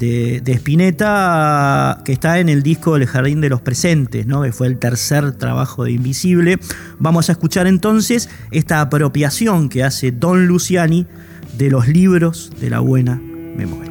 de, 0.02 0.54
Spinetta, 0.54 2.02
que 2.04 2.12
está 2.12 2.40
en 2.40 2.50
el 2.50 2.64
disco 2.64 2.96
El 2.96 3.06
Jardín 3.06 3.42
de 3.42 3.50
los 3.50 3.62
Presentes, 3.62 4.26
¿no? 4.26 4.42
que 4.42 4.52
fue 4.52 4.68
el 4.68 4.78
tercer 4.78 5.34
trabajo 5.34 5.84
de 5.84 5.92
Invisible. 5.92 6.60
Vamos 7.00 7.30
a 7.30 7.34
escuchar 7.34 7.68
entonces 7.68 8.30
esta 8.52 8.82
apropiación 8.82 9.70
que 9.70 9.84
hace 9.84 10.12
Don 10.12 10.48
Luciani 10.48 11.06
de 11.58 11.70
los 11.70 11.88
libros 11.88 12.52
de 12.60 12.70
la 12.70 12.80
buena 12.80 13.22
memoria. 13.56 13.91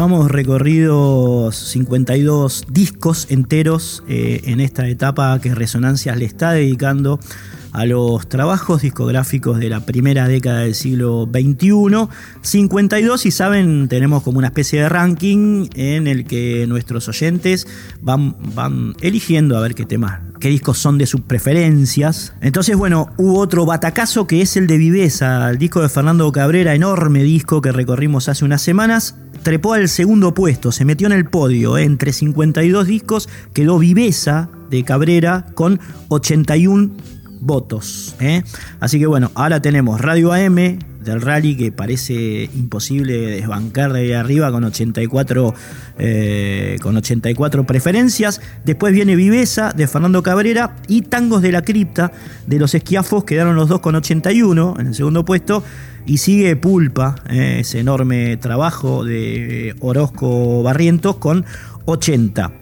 Llevamos 0.00 0.30
recorridos 0.30 1.54
52 1.56 2.64
discos 2.70 3.26
enteros 3.28 4.02
eh, 4.08 4.40
en 4.46 4.60
esta 4.60 4.88
etapa 4.88 5.38
que 5.42 5.54
Resonancias 5.54 6.16
le 6.16 6.24
está 6.24 6.52
dedicando 6.52 7.20
a 7.72 7.86
los 7.86 8.28
trabajos 8.28 8.82
discográficos 8.82 9.58
de 9.58 9.68
la 9.68 9.80
primera 9.80 10.28
década 10.28 10.60
del 10.60 10.74
siglo 10.74 11.28
XXI. 11.30 12.08
52, 12.42 13.26
y 13.26 13.30
saben, 13.30 13.88
tenemos 13.88 14.22
como 14.22 14.38
una 14.38 14.48
especie 14.48 14.82
de 14.82 14.88
ranking 14.88 15.68
en 15.74 16.06
el 16.06 16.24
que 16.24 16.66
nuestros 16.68 17.08
oyentes 17.08 17.66
van, 18.00 18.36
van 18.54 18.94
eligiendo 19.00 19.56
a 19.56 19.60
ver 19.60 19.74
qué 19.74 19.84
temas, 19.84 20.20
qué 20.40 20.48
discos 20.48 20.78
son 20.78 20.98
de 20.98 21.06
sus 21.06 21.20
preferencias. 21.20 22.34
Entonces, 22.40 22.76
bueno, 22.76 23.10
hubo 23.16 23.38
otro 23.38 23.66
batacazo 23.66 24.26
que 24.26 24.42
es 24.42 24.56
el 24.56 24.66
de 24.66 24.78
Viveza, 24.78 25.48
el 25.50 25.58
disco 25.58 25.80
de 25.80 25.88
Fernando 25.88 26.30
Cabrera, 26.32 26.74
enorme 26.74 27.22
disco 27.22 27.60
que 27.60 27.72
recorrimos 27.72 28.28
hace 28.28 28.44
unas 28.44 28.62
semanas 28.62 29.16
trepó 29.42 29.74
al 29.74 29.88
segundo 29.88 30.34
puesto, 30.34 30.72
se 30.72 30.84
metió 30.84 31.06
en 31.06 31.12
el 31.12 31.24
podio. 31.24 31.78
¿eh? 31.78 31.84
Entre 31.84 32.12
52 32.12 32.86
discos 32.86 33.28
quedó 33.54 33.78
Viveza 33.78 34.50
de 34.70 34.84
Cabrera 34.84 35.46
con 35.54 35.80
81 36.08 36.90
votos. 37.40 38.14
¿eh? 38.20 38.42
Así 38.78 38.98
que 38.98 39.06
bueno, 39.06 39.30
ahora 39.34 39.60
tenemos 39.60 40.00
Radio 40.00 40.32
AM 40.32 40.78
del 41.00 41.20
rally 41.22 41.56
que 41.56 41.72
parece 41.72 42.50
imposible 42.54 43.14
desbancar 43.14 43.92
de 43.92 44.00
ahí 44.00 44.12
arriba 44.12 44.52
con 44.52 44.64
84, 44.64 45.54
eh, 45.98 46.76
con 46.82 46.96
84 46.96 47.64
preferencias. 47.64 48.40
Después 48.64 48.92
viene 48.92 49.16
Viveza 49.16 49.72
de 49.74 49.86
Fernando 49.86 50.22
Cabrera 50.22 50.76
y 50.88 51.02
Tangos 51.02 51.42
de 51.42 51.52
la 51.52 51.62
Cripta 51.62 52.12
de 52.46 52.58
los 52.58 52.74
Esquiafos, 52.74 53.24
quedaron 53.24 53.56
los 53.56 53.68
dos 53.68 53.80
con 53.80 53.94
81 53.94 54.76
en 54.78 54.86
el 54.88 54.94
segundo 54.94 55.24
puesto. 55.24 55.64
Y 56.06 56.16
sigue 56.16 56.56
Pulpa, 56.56 57.14
¿eh? 57.28 57.58
ese 57.60 57.78
enorme 57.78 58.36
trabajo 58.38 59.04
de 59.04 59.76
Orozco 59.80 60.62
Barrientos 60.62 61.16
con 61.16 61.44
80. 61.84 62.52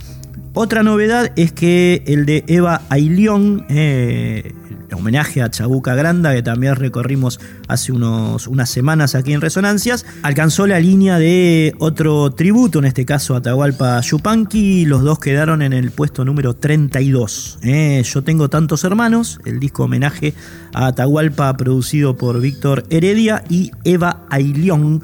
Otra 0.55 0.83
novedad 0.83 1.31
es 1.37 1.53
que 1.53 2.03
el 2.07 2.27
de 2.27 2.43
Eva 2.49 2.83
Ailión, 2.89 3.65
eh, 3.69 4.55
homenaje 4.93 5.43
a 5.43 5.51
Chabuca 5.51 5.95
Granda, 5.95 6.35
que 6.35 6.43
también 6.43 6.77
recorrimos 6.77 7.41
hace 7.69 7.93
unos, 7.93 8.47
unas 8.47 8.71
semanas 8.71 9.15
aquí 9.15 9.33
en 9.33 9.41
Resonancias, 9.41 10.07
alcanzó 10.23 10.67
la 10.67 10.81
línea 10.81 11.19
de 11.19 11.75
otro 11.79 12.31
tributo, 12.31 12.79
en 12.79 12.87
este 12.87 13.05
caso 13.05 13.37
Atahualpa 13.37 14.01
Yupanqui, 14.01 14.85
los 14.85 15.03
dos 15.03 15.19
quedaron 15.19 15.63
en 15.63 15.73
el 15.73 15.91
puesto 15.91 16.25
número 16.25 16.55
32. 16.55 17.59
Eh, 17.63 18.03
yo 18.05 18.23
tengo 18.23 18.49
tantos 18.49 18.85
hermanos, 18.85 19.41
el 19.45 19.61
disco 19.61 19.85
homenaje 19.85 20.35
a 20.73 20.87
Atahualpa 20.89 21.57
producido 21.57 22.17
por 22.17 22.41
Víctor 22.41 22.85
Heredia 22.91 23.45
y 23.49 23.71
Eva 23.85 24.27
Ailión. 24.31 25.03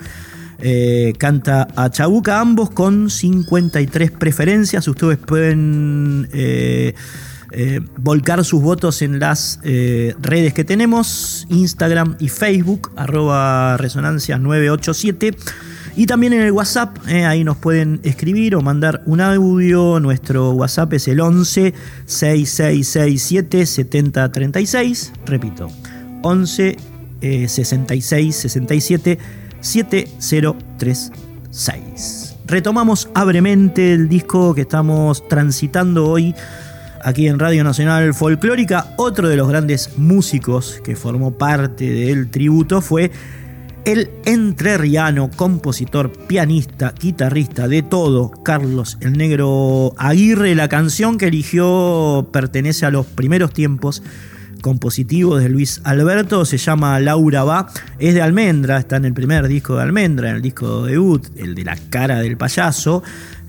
Eh, 0.67 1.13
canta 1.19 1.69
a 1.77 1.91
Chabuca, 1.91 2.41
ambos 2.41 2.71
con 2.71 3.11
53 3.11 4.11
preferencias. 4.13 4.89
Ustedes 4.89 5.19
pueden 5.19 6.29
eh, 6.33 6.95
eh, 7.57 7.81
volcar 7.99 8.45
sus 8.45 8.61
votos 8.63 9.01
en 9.03 9.21
las 9.21 9.61
redes 9.63 10.53
que 10.53 10.65
tenemos, 10.65 11.47
Instagram 11.49 12.17
y 12.19 12.29
Facebook, 12.29 12.91
arroba 12.97 13.77
resonancia 13.77 14.39
987. 14.39 15.37
Y 15.97 16.07
también 16.07 16.33
en 16.33 16.43
el 16.43 16.51
WhatsApp, 16.51 16.99
ahí 17.07 17.45
nos 17.45 17.57
pueden 17.57 18.01
escribir 18.03 18.57
o 18.57 18.61
mandar 18.61 19.05
un 19.07 19.21
audio. 19.21 20.01
Nuestro 20.01 20.51
WhatsApp 20.51 20.93
es 20.95 21.07
el 21.07 21.21
11 21.21 21.73
6667 22.07 23.67
7036. 23.67 25.13
Repito, 25.25 25.71
11 26.23 26.77
66 27.47 28.37
67 28.37 29.19
7036. 29.61 32.35
Retomamos 32.47 33.09
abremente 33.15 33.95
el 33.95 34.09
disco 34.09 34.55
que 34.55 34.61
estamos 34.63 35.29
transitando 35.29 36.07
hoy 36.07 36.35
aquí 37.05 37.29
en 37.29 37.39
Radio 37.39 37.63
Nacional 37.63 38.15
Folclórica. 38.15 38.95
Otro 38.97 39.29
de 39.29 39.37
los 39.37 39.49
grandes 39.49 39.99
músicos 39.99 40.81
que 40.83 40.97
formó 40.97 41.37
parte 41.37 41.91
del 41.91 42.31
tributo 42.31 42.81
fue 42.81 43.11
el 43.85 44.11
entrerriano, 44.25 45.31
compositor, 45.37 46.11
pianista, 46.27 46.95
guitarrista, 46.99 47.69
de 47.69 47.83
todo, 47.83 48.31
Carlos 48.43 48.97
el 49.01 49.13
Negro 49.19 49.93
Aguirre. 49.99 50.55
La 50.55 50.69
canción 50.69 51.19
que 51.19 51.27
eligió 51.27 52.29
pertenece 52.33 52.87
a 52.87 52.91
los 52.91 53.07
primeros 53.07 53.53
tiempos 53.53 54.03
compositivo 54.63 55.37
de 55.37 55.51
Luis 55.51 55.83
Alberto, 55.85 56.47
se 56.47 56.57
llama 56.57 56.99
Laura 56.99 57.45
Va, 57.45 57.69
es 57.99 58.15
de 58.15 58.23
Almendra, 58.23 58.79
está 58.79 58.97
en 58.97 59.05
el 59.05 59.13
primer 59.13 59.47
disco 59.47 59.77
de 59.77 59.83
Almendra, 59.83 60.31
en 60.31 60.37
el 60.37 60.43
disco 60.43 60.85
debut, 60.87 61.27
el 61.37 61.55
de 61.55 61.65
la 61.65 61.77
cara 61.91 62.21
del 62.21 62.39
payaso. 62.39 63.03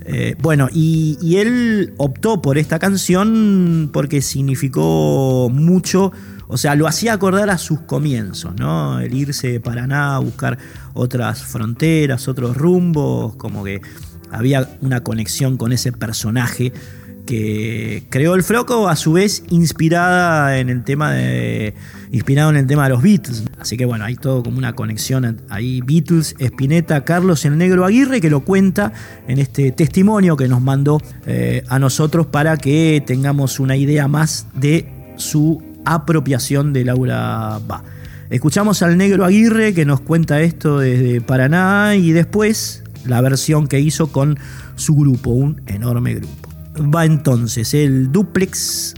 Eh, 0.08 0.36
bueno, 0.40 0.68
y, 0.72 1.36
él 1.36 1.94
optó 1.96 2.40
por 2.40 2.58
esta 2.58 2.78
canción 2.78 3.90
porque 3.92 4.22
significó 4.22 5.50
mucho, 5.52 6.12
o 6.46 6.56
sea, 6.56 6.76
lo 6.76 6.86
hacía 6.86 7.12
acordar 7.12 7.50
a 7.50 7.58
sus 7.58 7.80
comienzos, 7.80 8.54
¿no? 8.56 9.00
El 9.00 9.12
irse 9.14 9.48
de 9.48 9.60
Paraná 9.60 10.18
buscar 10.20 10.58
otras 10.94 11.42
fronteras, 11.42 12.28
otros 12.28 12.56
rumbos, 12.56 13.34
como 13.34 13.64
que 13.64 13.80
había 14.30 14.78
una 14.80 15.02
conexión 15.02 15.56
con 15.56 15.72
ese 15.72 15.90
personaje 15.90 16.72
que 17.26 18.04
creó 18.08 18.34
el 18.34 18.42
Floco, 18.42 18.88
a 18.88 18.96
su 18.96 19.12
vez 19.12 19.42
inspirada 19.50 20.58
en 20.58 20.70
el 20.70 20.84
tema 20.84 21.12
de. 21.12 21.74
inspirado 22.12 22.50
en 22.50 22.56
el 22.56 22.66
tema 22.66 22.84
de 22.84 22.90
los 22.90 23.02
Beatles. 23.02 23.44
Así 23.60 23.76
que 23.76 23.84
bueno, 23.84 24.04
hay 24.04 24.14
todo 24.16 24.42
como 24.42 24.56
una 24.56 24.74
conexión 24.74 25.42
ahí. 25.50 25.82
Beatles, 25.84 26.36
Spinetta, 26.38 27.04
Carlos 27.04 27.44
el 27.44 27.58
Negro 27.58 27.84
Aguirre, 27.84 28.20
que 28.20 28.30
lo 28.30 28.40
cuenta 28.40 28.92
en 29.28 29.38
este 29.38 29.72
testimonio 29.72 30.36
que 30.36 30.48
nos 30.48 30.62
mandó 30.62 31.02
eh, 31.26 31.62
a 31.68 31.78
nosotros 31.78 32.26
para 32.26 32.56
que 32.56 33.02
tengamos 33.04 33.60
una 33.60 33.76
idea 33.76 34.08
más 34.08 34.46
de 34.54 34.88
su 35.16 35.62
apropiación 35.84 36.72
de 36.72 36.84
Laura 36.84 37.60
Ba. 37.66 37.82
Escuchamos 38.30 38.82
al 38.82 38.96
Negro 38.96 39.24
Aguirre 39.24 39.74
que 39.74 39.84
nos 39.84 40.00
cuenta 40.00 40.40
esto 40.40 40.78
desde 40.78 41.20
Paraná 41.20 41.94
y 41.96 42.12
después 42.12 42.82
la 43.04 43.20
versión 43.20 43.68
que 43.68 43.80
hizo 43.80 44.08
con 44.08 44.38
su 44.74 44.96
grupo, 44.96 45.30
un 45.30 45.62
enorme 45.66 46.14
grupo 46.14 46.45
va 46.76 47.04
entonces 47.04 47.72
el 47.74 48.12
duplex 48.12 48.94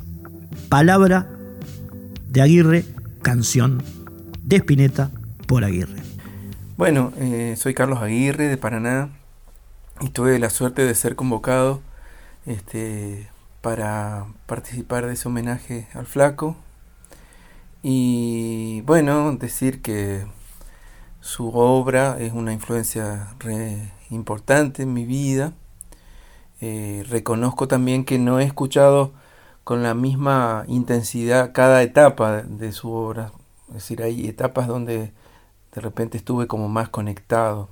palabra 0.69 1.29
de 2.29 2.43
Aguirre, 2.43 2.85
canción 3.23 3.83
de 4.43 4.57
Spinetta 4.57 5.11
por 5.47 5.65
Aguirre. 5.65 6.03
Bueno, 6.77 7.13
eh, 7.19 7.55
soy 7.57 7.75
Carlos 7.75 8.01
Aguirre 8.01 8.49
de 8.49 8.57
Paraná 8.57 9.11
y 10.01 10.11
tuve 10.11 10.39
la 10.39 10.51
suerte 10.51 10.83
de 10.83 10.95
ser 10.95 11.17
convocado 11.17 11.81
este, 12.47 13.29
para 13.61 14.27
participar 14.47 15.07
de 15.07 15.15
ese 15.15 15.29
homenaje 15.29 15.89
al 15.95 16.07
flaco. 16.07 16.57
Y 17.83 18.83
bueno, 18.83 19.33
decir 19.37 19.83
que 19.83 20.27
su 21.21 21.49
obra 21.51 22.17
es 22.19 22.33
una 22.33 22.53
influencia 22.53 23.29
re 23.39 23.93
importante 24.11 24.83
en 24.83 24.93
mi 24.93 25.05
vida 25.05 25.53
eh, 26.61 27.05
reconozco 27.09 27.69
también 27.69 28.05
que 28.05 28.19
no 28.19 28.41
he 28.41 28.45
escuchado 28.45 29.13
con 29.65 29.83
la 29.83 29.95
misma 29.95 30.65
intensidad 30.67 31.53
cada 31.53 31.83
etapa 31.83 32.43
de 32.43 32.73
su 32.73 32.91
obra. 32.93 33.33
Es 33.69 33.75
decir, 33.75 34.03
hay 34.03 34.27
etapas 34.27 34.67
donde 34.67 35.13
de 35.75 35.81
repente 35.81 36.17
estuve 36.19 36.47
como 36.47 36.69
más 36.69 36.89
conectado. 36.89 37.69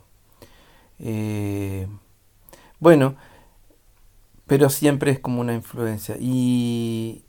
Eh, 0.99 1.89
bueno, 2.81 3.17
pero 4.47 4.71
siempre 4.71 5.11
es 5.11 5.19
como 5.19 5.41
una 5.41 5.55
influencia. 5.55 6.17
Y 6.21 7.25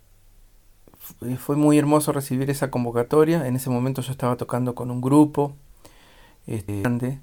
fue 1.39 1.55
muy 1.55 1.77
hermoso 1.77 2.11
recibir 2.11 2.49
esa 2.49 2.69
convocatoria. 2.69 3.47
En 3.47 3.55
ese 3.55 3.69
momento 3.69 4.01
yo 4.01 4.11
estaba 4.11 4.35
tocando 4.37 4.75
con 4.75 4.91
un 4.91 5.01
grupo 5.01 5.55
este, 6.45 6.81
grande 6.81 7.19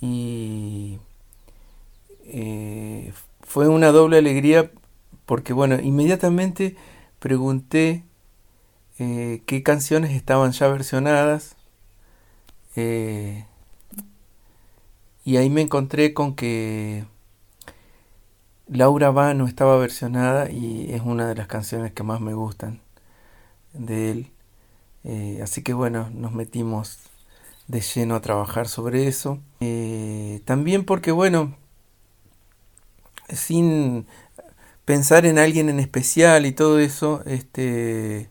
y 0.00 0.98
eh, 2.24 3.12
fue 3.50 3.66
una 3.66 3.90
doble 3.90 4.18
alegría 4.18 4.70
porque, 5.26 5.52
bueno, 5.52 5.80
inmediatamente 5.80 6.76
pregunté 7.18 8.04
eh, 9.00 9.42
qué 9.44 9.64
canciones 9.64 10.12
estaban 10.12 10.52
ya 10.52 10.68
versionadas. 10.68 11.56
Eh, 12.76 13.44
y 15.24 15.36
ahí 15.36 15.50
me 15.50 15.62
encontré 15.62 16.14
con 16.14 16.36
que 16.36 17.06
Laura 18.68 19.10
Va 19.10 19.34
no 19.34 19.48
estaba 19.48 19.76
versionada 19.78 20.48
y 20.48 20.92
es 20.92 21.02
una 21.02 21.26
de 21.26 21.34
las 21.34 21.48
canciones 21.48 21.90
que 21.90 22.04
más 22.04 22.20
me 22.20 22.34
gustan 22.34 22.80
de 23.72 24.12
él. 24.12 24.30
Eh, 25.02 25.40
así 25.42 25.64
que 25.64 25.72
bueno, 25.72 26.08
nos 26.14 26.30
metimos 26.30 27.00
de 27.66 27.80
lleno 27.80 28.14
a 28.14 28.20
trabajar 28.20 28.68
sobre 28.68 29.08
eso. 29.08 29.40
también 30.44 30.84
porque 30.84 31.10
bueno, 31.10 31.56
sin 33.34 34.06
pensar 34.84 35.26
en 35.26 35.38
alguien 35.38 35.68
en 35.68 35.80
especial 35.80 36.46
y 36.46 36.52
todo 36.52 36.78
eso, 36.80 37.22
este, 37.26 38.30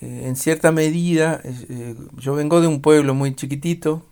eh, 0.00 0.22
en 0.26 0.36
cierta 0.36 0.72
medida, 0.72 1.40
eh, 1.44 1.96
yo 2.16 2.34
vengo 2.34 2.60
de 2.60 2.68
un 2.68 2.82
pueblo 2.82 3.14
muy 3.14 3.34
chiquitito 3.34 4.04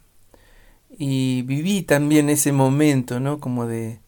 y 0.98 1.42
viví 1.42 1.82
también 1.82 2.30
ese 2.30 2.52
momento, 2.52 3.20
¿no? 3.20 3.40
Como 3.40 3.66
de, 3.66 4.00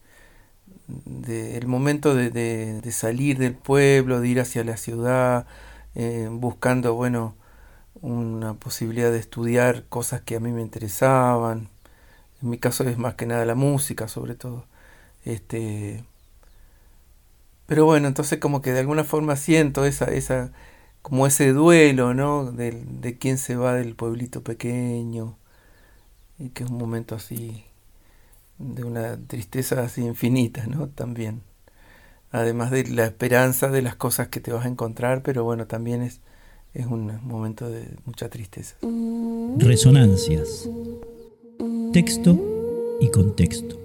el 1.27 1.67
momento 1.67 2.15
de, 2.15 2.83
salir 2.93 3.39
del 3.39 3.55
pueblo, 3.55 4.21
de 4.21 4.29
ir 4.29 4.41
hacia 4.41 4.65
la 4.65 4.77
ciudad, 4.77 5.47
eh, 5.95 6.29
buscando, 6.31 6.95
bueno, 6.95 7.37
una 8.01 8.55
posibilidad 8.55 9.11
de 9.13 9.19
estudiar 9.19 9.85
cosas 9.89 10.23
que 10.23 10.37
a 10.37 10.41
mí 10.41 10.53
me 10.53 10.63
interesaban. 10.63 11.69
En 12.43 12.51
mi 12.51 12.59
caso 12.59 12.85
es 12.85 12.99
más 12.99 13.15
que 13.15 13.27
nada 13.27 13.45
la 13.45 13.55
música, 13.55 14.09
sobre 14.09 14.35
todo. 14.35 14.65
Este, 15.25 16.05
pero 17.67 17.85
bueno, 17.85 18.09
entonces 18.09 18.39
como 18.39 18.63
que 18.63 18.73
de 18.73 18.81
alguna 18.81 19.05
forma 19.05 19.37
siento 19.37 19.85
esa, 19.85 20.07
esa, 20.07 20.53
como 21.03 21.27
ese 21.27 21.53
duelo, 21.53 22.15
¿no? 22.15 22.51
De, 22.51 22.73
de 22.73 23.19
quién 23.19 23.39
se 23.39 23.57
va 23.57 23.75
del 23.75 23.95
pueblito 23.95 24.43
pequeño, 24.43 25.37
y 26.39 26.51
que 26.51 26.65
es 26.65 26.71
un 26.71 26.79
momento 26.79 27.15
así, 27.15 27.65
de 28.59 28.85
una 28.85 29.19
tristeza 29.27 29.83
así 29.83 30.03
infinita, 30.03 30.67
¿no? 30.67 30.89
También. 30.89 31.43
Además 32.31 32.71
de 32.71 32.85
la 32.89 33.07
esperanza 33.07 33.69
de 33.69 33.83
las 33.83 33.97
cosas 33.97 34.29
que 34.29 34.41
te 34.41 34.53
vas 34.53 34.67
a 34.67 34.69
encontrar, 34.69 35.23
pero 35.23 35.45
bueno, 35.45 35.67
también 35.67 36.03
es, 36.03 36.21
es 36.75 36.87
un 36.87 37.21
momento 37.25 37.71
de 37.71 37.89
mucha 38.05 38.29
tristeza. 38.29 38.77
Resonancias. 39.57 40.69
Texto 41.93 42.99
y 43.01 43.11
contexto. 43.11 43.79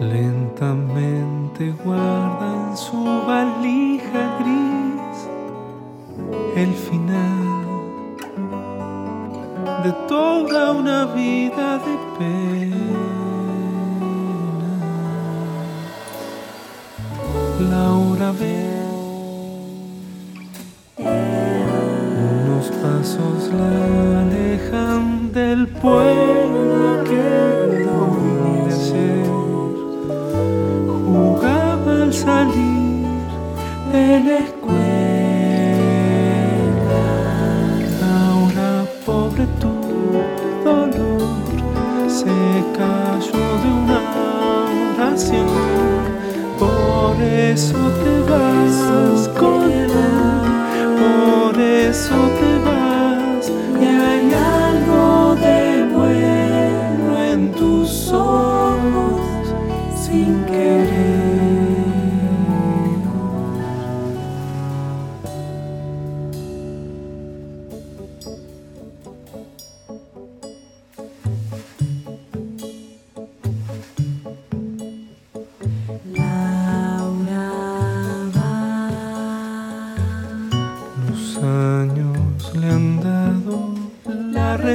Lentamente 0.00 1.72
guarda 1.84 2.70
en 2.70 2.76
su 2.76 3.04
valija 3.26 4.38
gris 4.40 5.28
el 6.56 6.72
final 6.72 7.40
de 9.84 9.92
toda 10.08 10.72
una 10.72 11.04
vida 11.06 11.78
de 11.78 11.98
pena. 12.18 12.76
Laura 17.70 18.32
ve 18.32 18.70
unos 22.16 22.66
pasos 22.82 23.52
la 23.52 24.20
alejan 24.22 25.30
del 25.32 25.68
pueblo 25.68 27.09
salir 32.24 33.06
de 33.92 34.06
la 34.26 34.38
escuela. 34.46 34.80
Ahora 38.18 38.70
pobre 39.06 39.44
tu 39.60 39.74
dolor 40.64 41.20
se 42.18 42.36
cayó 42.76 43.44
de 43.62 43.68
una 43.82 44.00
oración 44.92 45.48
por 46.58 47.14
eso 47.22 47.78
te 48.02 48.14
vas 48.30 49.28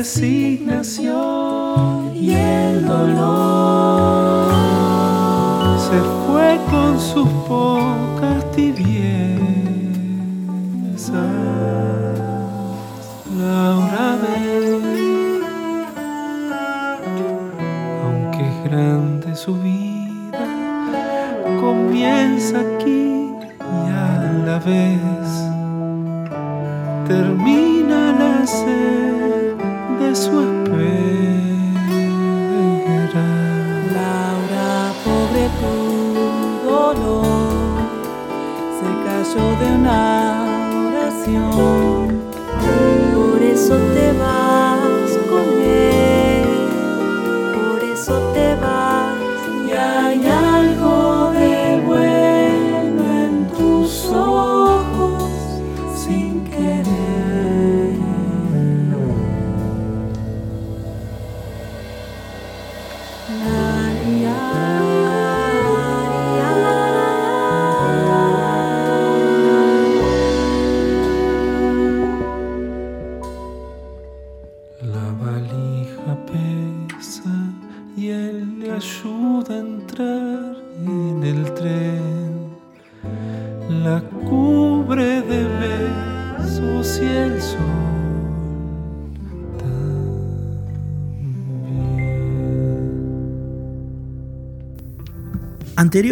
resignación 0.05 1.11
y 2.15 2.31
el 2.33 2.85
dolor 2.85 4.51
se 5.79 5.99
fue 6.27 6.59
con 6.69 6.99
sus 6.99 7.27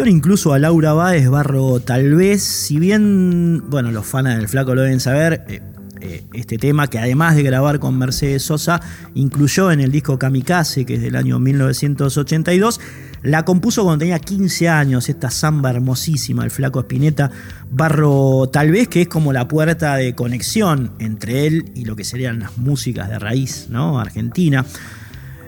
Incluso 0.02 0.52
a 0.52 0.58
Laura 0.58 0.92
Báez, 0.92 1.28
Barro 1.28 1.78
tal 1.78 2.16
vez, 2.16 2.42
si 2.42 2.80
bien, 2.80 3.62
bueno, 3.70 3.92
los 3.92 4.04
fans 4.04 4.36
del 4.36 4.48
flaco 4.48 4.74
lo 4.74 4.82
deben 4.82 4.98
saber, 4.98 5.44
eh, 5.48 5.62
eh, 6.00 6.24
este 6.34 6.58
tema 6.58 6.88
que 6.88 6.98
además 6.98 7.36
de 7.36 7.44
grabar 7.44 7.78
con 7.78 7.96
Mercedes 7.96 8.42
Sosa, 8.42 8.80
incluyó 9.14 9.70
en 9.70 9.80
el 9.80 9.92
disco 9.92 10.18
Kamikaze, 10.18 10.84
que 10.84 10.94
es 10.94 11.00
del 11.00 11.14
año 11.14 11.38
1982, 11.38 12.80
la 13.22 13.44
compuso 13.44 13.84
cuando 13.84 14.00
tenía 14.00 14.18
15 14.18 14.68
años, 14.68 15.08
esta 15.08 15.30
samba 15.30 15.70
hermosísima, 15.70 16.44
el 16.44 16.50
flaco 16.50 16.80
Spinetta, 16.80 17.30
Barro 17.70 18.50
tal 18.52 18.72
vez, 18.72 18.88
que 18.88 19.02
es 19.02 19.08
como 19.08 19.32
la 19.32 19.46
puerta 19.46 19.94
de 19.94 20.16
conexión 20.16 20.90
entre 20.98 21.46
él 21.46 21.70
y 21.76 21.84
lo 21.84 21.94
que 21.94 22.04
serían 22.04 22.40
las 22.40 22.58
músicas 22.58 23.08
de 23.08 23.20
raíz, 23.20 23.68
¿no? 23.70 24.00
Argentina. 24.00 24.66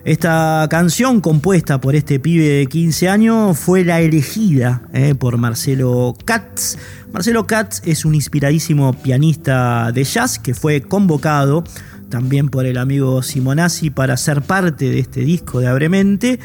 Esta 0.07 0.65
canción 0.71 1.21
compuesta 1.21 1.81
por 1.81 1.97
este 1.97 2.21
pibe 2.21 2.45
de 2.45 2.67
15 2.67 3.09
años 3.09 3.59
fue 3.59 3.85
la 3.85 4.01
elegida 4.01 4.83
eh, 4.93 5.17
por 5.17 5.37
Marcelo 5.37 6.17
Katz. 6.25 6.77
Marcelo 7.13 7.49
Katz 7.49 7.83
es 7.85 8.05
un 8.05 8.15
inspiradísimo 8.15 8.93
pianista 8.93 9.91
de 9.91 10.05
jazz 10.05 10.39
que 10.39 10.55
fue 10.55 10.81
convocado 10.81 11.65
también 12.09 12.51
por 12.51 12.67
el 12.67 12.79
amigo 12.79 13.21
Simonazzi 13.21 13.91
para 13.91 14.17
ser 14.17 14.43
parte 14.43 14.89
de 14.89 15.01
este 15.01 15.23
disco 15.23 15.59
de 15.59 15.67
Abremente. 15.67 16.39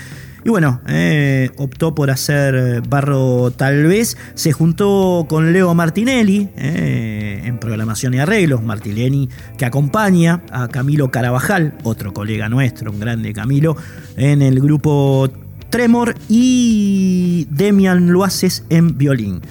Y 0.43 0.49
bueno, 0.49 0.81
eh, 0.87 1.51
optó 1.57 1.93
por 1.93 2.09
hacer 2.09 2.81
Barro 2.87 3.51
tal 3.51 3.85
vez. 3.85 4.17
Se 4.33 4.51
juntó 4.51 5.25
con 5.29 5.53
Leo 5.53 5.73
Martinelli 5.75 6.49
eh, 6.57 7.41
en 7.45 7.59
programación 7.59 8.15
y 8.15 8.19
arreglos. 8.19 8.63
Martinelli 8.63 9.29
que 9.57 9.65
acompaña 9.65 10.41
a 10.51 10.67
Camilo 10.67 11.11
Carabajal, 11.11 11.75
otro 11.83 12.13
colega 12.13 12.49
nuestro, 12.49 12.91
un 12.91 12.99
grande 12.99 13.33
Camilo, 13.33 13.77
en 14.17 14.41
el 14.41 14.59
grupo 14.59 15.29
Tremor 15.69 16.15
y 16.27 17.47
Demian 17.51 18.09
Luaces 18.09 18.65
en 18.69 18.97
violín. 18.97 19.41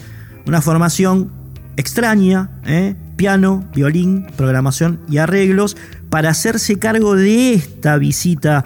Una 0.46 0.60
formación 0.60 1.30
extraña, 1.76 2.50
eh, 2.66 2.96
piano, 3.14 3.64
violín, 3.74 4.26
programación 4.36 5.00
y 5.08 5.18
arreglos 5.18 5.76
para 6.08 6.30
hacerse 6.30 6.80
cargo 6.80 7.14
de 7.14 7.54
esta 7.54 7.96
visita 7.96 8.64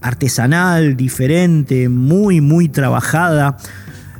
artesanal, 0.00 0.96
diferente, 0.96 1.88
muy, 1.88 2.40
muy 2.40 2.68
trabajada, 2.68 3.56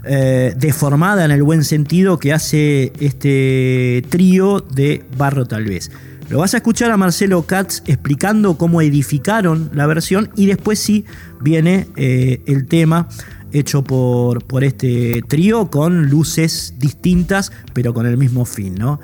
eh, 0.05 0.55
deformada 0.57 1.25
en 1.25 1.31
el 1.33 1.43
buen 1.43 1.65
sentido 1.65 2.19
que 2.19 2.33
hace 2.33 2.93
este 3.01 4.05
trío 4.09 4.61
de 4.61 5.05
Barro 5.17 5.47
tal 5.47 5.65
vez. 5.65 5.91
Lo 6.29 6.39
vas 6.39 6.55
a 6.55 6.59
escuchar 6.59 6.91
a 6.91 6.97
Marcelo 6.97 7.43
Katz 7.43 7.83
explicando 7.87 8.59
cómo 8.59 8.81
edificaron 8.83 9.71
la 9.75 9.87
versión 9.87 10.31
y 10.37 10.47
después 10.47 10.79
sí 10.79 11.05
viene 11.41 11.87
eh, 11.97 12.43
el 12.47 12.67
tema 12.67 13.09
hecho 13.53 13.85
por, 13.85 14.45
por 14.45 14.65
este 14.65 15.23
trío 15.29 15.71
con 15.71 16.09
luces 16.09 16.75
distintas 16.79 17.53
pero 17.73 17.95
con 17.95 18.07
el 18.07 18.17
mismo 18.17 18.45
fin, 18.45 18.75
¿no? 18.75 19.01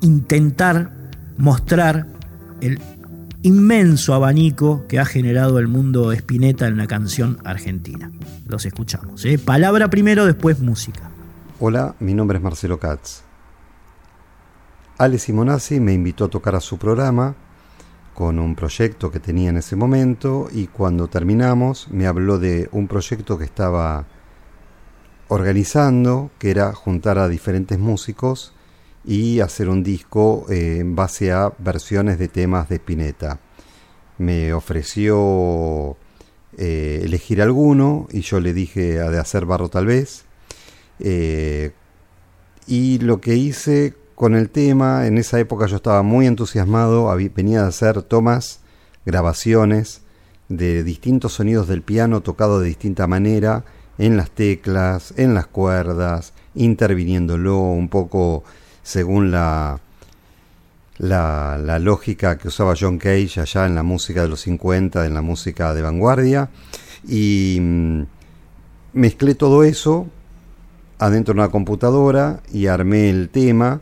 Intentar 0.00 0.92
mostrar 1.38 2.06
el 2.60 2.78
inmenso 3.44 4.14
abanico 4.14 4.86
que 4.88 4.98
ha 4.98 5.04
generado 5.04 5.58
el 5.58 5.68
mundo 5.68 6.12
Spinetta 6.12 6.66
en 6.66 6.78
la 6.78 6.86
canción 6.86 7.38
argentina. 7.44 8.10
Los 8.48 8.64
escuchamos. 8.64 9.22
¿eh? 9.26 9.38
Palabra 9.38 9.90
primero, 9.90 10.24
después 10.24 10.60
música. 10.60 11.10
Hola, 11.60 11.94
mi 12.00 12.14
nombre 12.14 12.38
es 12.38 12.42
Marcelo 12.42 12.80
Katz. 12.80 13.20
Ale 14.96 15.18
Simonazzi 15.18 15.78
me 15.78 15.92
invitó 15.92 16.24
a 16.24 16.28
tocar 16.28 16.54
a 16.54 16.60
su 16.60 16.78
programa 16.78 17.34
con 18.14 18.38
un 18.38 18.54
proyecto 18.54 19.10
que 19.10 19.20
tenía 19.20 19.50
en 19.50 19.58
ese 19.58 19.76
momento 19.76 20.48
y 20.50 20.68
cuando 20.68 21.08
terminamos 21.08 21.88
me 21.90 22.06
habló 22.06 22.38
de 22.38 22.70
un 22.72 22.88
proyecto 22.88 23.36
que 23.36 23.44
estaba 23.44 24.06
organizando, 25.28 26.30
que 26.38 26.50
era 26.50 26.72
juntar 26.72 27.18
a 27.18 27.28
diferentes 27.28 27.78
músicos 27.78 28.53
y 29.04 29.40
hacer 29.40 29.68
un 29.68 29.82
disco 29.82 30.46
eh, 30.48 30.78
en 30.80 30.96
base 30.96 31.32
a 31.32 31.52
versiones 31.58 32.18
de 32.18 32.28
temas 32.28 32.68
de 32.68 32.76
Spinetta. 32.76 33.40
Me 34.18 34.52
ofreció 34.52 35.96
eh, 36.56 37.00
elegir 37.04 37.42
alguno 37.42 38.06
y 38.10 38.20
yo 38.20 38.40
le 38.40 38.54
dije 38.54 38.98
de 38.98 39.18
hacer 39.18 39.44
barro 39.44 39.68
tal 39.68 39.86
vez. 39.86 40.24
Eh, 41.00 41.72
y 42.66 42.98
lo 42.98 43.20
que 43.20 43.34
hice 43.34 43.94
con 44.14 44.34
el 44.34 44.50
tema. 44.50 45.06
En 45.06 45.18
esa 45.18 45.38
época 45.38 45.66
yo 45.66 45.76
estaba 45.76 46.02
muy 46.02 46.26
entusiasmado, 46.26 47.14
venía 47.34 47.62
de 47.62 47.68
hacer 47.68 48.02
tomas, 48.02 48.60
grabaciones 49.04 50.02
de 50.48 50.82
distintos 50.84 51.34
sonidos 51.34 51.68
del 51.68 51.82
piano 51.82 52.20
tocado 52.20 52.60
de 52.60 52.68
distinta 52.68 53.06
manera, 53.06 53.64
en 53.98 54.16
las 54.16 54.30
teclas, 54.30 55.14
en 55.16 55.34
las 55.34 55.46
cuerdas, 55.46 56.32
interviniéndolo 56.54 57.58
un 57.58 57.88
poco 57.88 58.44
según 58.84 59.32
la, 59.32 59.80
la, 60.98 61.78
lógica 61.80 62.38
que 62.38 62.46
usaba 62.48 62.74
John 62.78 62.98
Cage 62.98 63.40
allá 63.40 63.66
en 63.66 63.74
la 63.74 63.82
música 63.82 64.22
de 64.22 64.28
los 64.28 64.42
50, 64.42 65.04
en 65.04 65.14
la 65.14 65.22
música 65.22 65.74
de 65.74 65.82
vanguardia. 65.82 66.50
Y 67.08 67.58
mm, 67.60 68.02
mezclé 68.92 69.34
todo 69.34 69.64
eso 69.64 70.06
adentro 71.00 71.34
de 71.34 71.40
una 71.40 71.50
computadora 71.50 72.40
y 72.52 72.68
armé 72.68 73.10
el 73.10 73.28
tema 73.30 73.80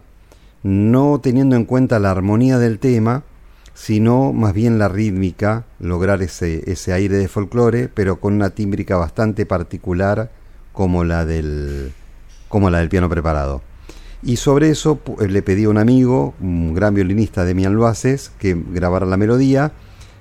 no 0.63 1.21
teniendo 1.21 1.57
en 1.57 1.65
cuenta 1.65 1.99
la 1.99 2.11
armonía 2.11 2.59
del 2.59 2.79
tema, 2.79 3.25
sino 3.75 4.33
más 4.33 4.53
bien 4.53 4.79
la 4.79 4.89
rítmica, 4.89 5.65
lograr 5.81 6.23
ese, 6.23 6.71
ese 6.71 6.93
aire 6.93 7.17
de 7.17 7.29
folclore, 7.29 7.89
pero 7.89 8.21
con 8.21 8.35
una 8.35 8.51
tímbrica 8.51 8.97
bastante 8.97 9.45
particular 9.45 10.31
como 10.73 11.05
la 11.05 11.25
del, 11.25 11.93
como 12.49 12.71
la 12.71 12.79
del 12.79 12.89
piano 12.89 13.09
preparado. 13.09 13.63
Y 14.23 14.37
sobre 14.37 14.71
eso 14.71 15.01
eh, 15.21 15.29
le 15.29 15.43
pedí 15.43 15.65
a 15.65 15.69
un 15.69 15.79
amigo, 15.79 16.35
un 16.41 16.75
gran 16.75 16.95
violinista 16.95 17.45
de 17.45 17.55
Loaces, 17.55 18.31
que 18.39 18.55
grabara 18.55 19.07
la 19.07 19.17
melodía, 19.17 19.73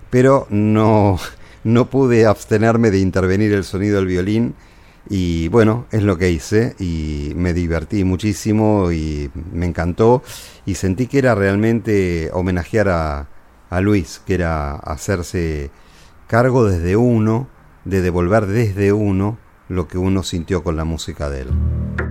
pero 0.10 0.48
no, 0.50 1.20
no 1.64 1.90
pude 1.90 2.26
abstenerme 2.26 2.92
de 2.92 3.00
intervenir 3.00 3.54
el 3.54 3.64
sonido 3.64 3.98
del 3.98 4.08
violín 4.08 4.56
y 5.10 5.48
bueno, 5.48 5.88
es 5.92 6.04
lo 6.04 6.18
que 6.18 6.30
hice 6.30 6.76
y 6.80 7.34
me 7.36 7.54
divertí 7.54 8.04
muchísimo 8.04 8.92
y 8.92 9.32
me 9.52 9.66
encantó 9.66 10.22
y 10.66 10.76
sentí 10.76 11.08
que 11.08 11.18
era 11.18 11.34
realmente 11.34 12.30
homenajear 12.34 12.90
a, 12.90 13.28
a 13.70 13.82
Luis, 13.82 14.22
que 14.26 14.36
era 14.36 14.76
hacerse 14.76 15.72
cargo 16.28 16.66
desde 16.66 16.96
uno, 16.96 17.50
de 17.84 18.02
devolver 18.02 18.46
desde 18.46 18.94
uno 18.94 19.38
lo 19.70 19.88
que 19.88 19.98
uno 19.98 20.24
sintió 20.24 20.64
con 20.64 20.76
la 20.76 20.86
música 20.86 21.30
de 21.30 21.42
él. 21.42 22.11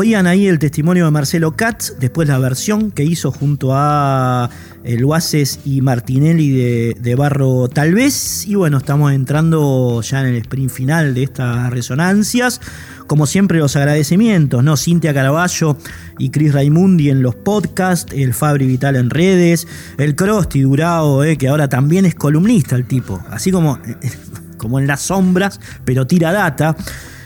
Oían 0.00 0.26
ahí 0.26 0.46
el 0.46 0.58
testimonio 0.58 1.04
de 1.04 1.10
Marcelo 1.10 1.56
Katz, 1.56 1.92
después 2.00 2.26
la 2.26 2.38
versión 2.38 2.90
que 2.90 3.04
hizo 3.04 3.30
junto 3.32 3.72
a 3.74 4.48
el 4.82 5.04
Oasis 5.04 5.60
y 5.66 5.82
Martinelli 5.82 6.50
de, 6.50 6.96
de, 6.98 7.14
Barro 7.14 7.68
Tal 7.68 7.92
vez. 7.92 8.46
Y 8.46 8.54
bueno, 8.54 8.78
estamos 8.78 9.12
entrando 9.12 10.00
ya 10.00 10.20
en 10.20 10.28
el 10.28 10.36
sprint 10.36 10.70
final 10.70 11.12
de 11.12 11.24
estas 11.24 11.68
resonancias. 11.68 12.62
Como 13.06 13.26
siempre, 13.26 13.58
los 13.58 13.76
agradecimientos, 13.76 14.64
¿no? 14.64 14.78
Cintia 14.78 15.12
Caraballo 15.12 15.76
y 16.18 16.30
Chris 16.30 16.54
Raimundi 16.54 17.10
en 17.10 17.22
los 17.22 17.34
podcasts, 17.34 18.10
el 18.16 18.32
Fabri 18.32 18.66
Vital 18.66 18.96
en 18.96 19.10
redes, 19.10 19.68
el 19.98 20.16
Crosti 20.16 20.62
Durao, 20.62 21.24
eh, 21.24 21.36
que 21.36 21.48
ahora 21.48 21.68
también 21.68 22.06
es 22.06 22.14
columnista 22.14 22.74
el 22.74 22.86
tipo, 22.86 23.22
así 23.28 23.52
como, 23.52 23.78
como 24.56 24.78
en 24.78 24.86
las 24.86 25.02
sombras, 25.02 25.60
pero 25.84 26.06
tira 26.06 26.32
data. 26.32 26.74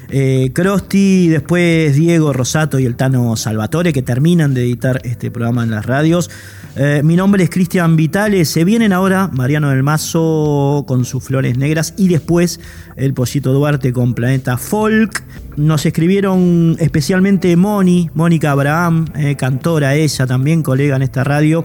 Eh, 0.08 0.50
Crosti, 0.52 1.28
después 1.28 1.94
Diego 1.96 2.32
Rosato 2.32 2.78
y 2.78 2.86
el 2.86 2.96
Tano 2.96 3.36
Salvatore, 3.36 3.92
que 3.92 4.02
terminan 4.02 4.54
de 4.54 4.62
editar 4.62 5.00
este 5.04 5.30
programa 5.30 5.64
en 5.64 5.70
las 5.70 5.86
radios. 5.86 6.30
Eh, 6.76 7.02
mi 7.04 7.14
nombre 7.14 7.44
es 7.44 7.50
Cristian 7.50 7.96
Vitale. 7.96 8.44
Se 8.44 8.64
vienen 8.64 8.92
ahora 8.92 9.30
Mariano 9.32 9.70
del 9.70 9.84
Mazo 9.84 10.84
con 10.88 11.04
sus 11.04 11.22
flores 11.22 11.56
negras 11.56 11.94
y 11.96 12.08
después 12.08 12.58
el 12.96 13.14
Pollito 13.14 13.52
Duarte 13.52 13.92
con 13.92 14.14
Planeta 14.14 14.56
Folk. 14.56 15.22
Nos 15.56 15.86
escribieron 15.86 16.76
especialmente 16.80 17.56
Moni, 17.56 18.10
Mónica 18.14 18.50
Abraham, 18.50 19.06
eh, 19.14 19.36
cantora 19.36 19.94
ella 19.94 20.26
también, 20.26 20.64
colega 20.64 20.96
en 20.96 21.02
esta 21.02 21.22
radio. 21.22 21.64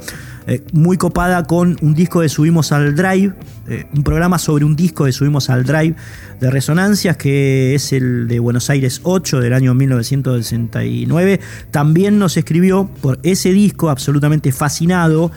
Eh, 0.49 0.63
muy 0.73 0.97
copada 0.97 1.43
con 1.43 1.77
un 1.81 1.93
disco 1.93 2.21
de 2.21 2.29
Subimos 2.29 2.71
al 2.71 2.95
Drive, 2.95 3.35
eh, 3.67 3.85
un 3.95 4.03
programa 4.03 4.39
sobre 4.39 4.65
un 4.65 4.75
disco 4.75 5.05
de 5.05 5.11
Subimos 5.11 5.47
al 5.51 5.63
Drive 5.63 5.93
de 6.41 6.49
Resonancias, 6.49 7.17
que 7.17 7.75
es 7.75 7.93
el 7.93 8.27
de 8.27 8.39
Buenos 8.39 8.71
Aires 8.71 9.01
8 9.03 9.41
del 9.41 9.53
año 9.53 9.75
1969. 9.75 11.39
También 11.69 12.17
nos 12.17 12.35
escribió 12.35 12.89
por 12.99 13.19
ese 13.21 13.53
disco 13.53 13.91
absolutamente 13.91 14.51
fascinado. 14.51 15.31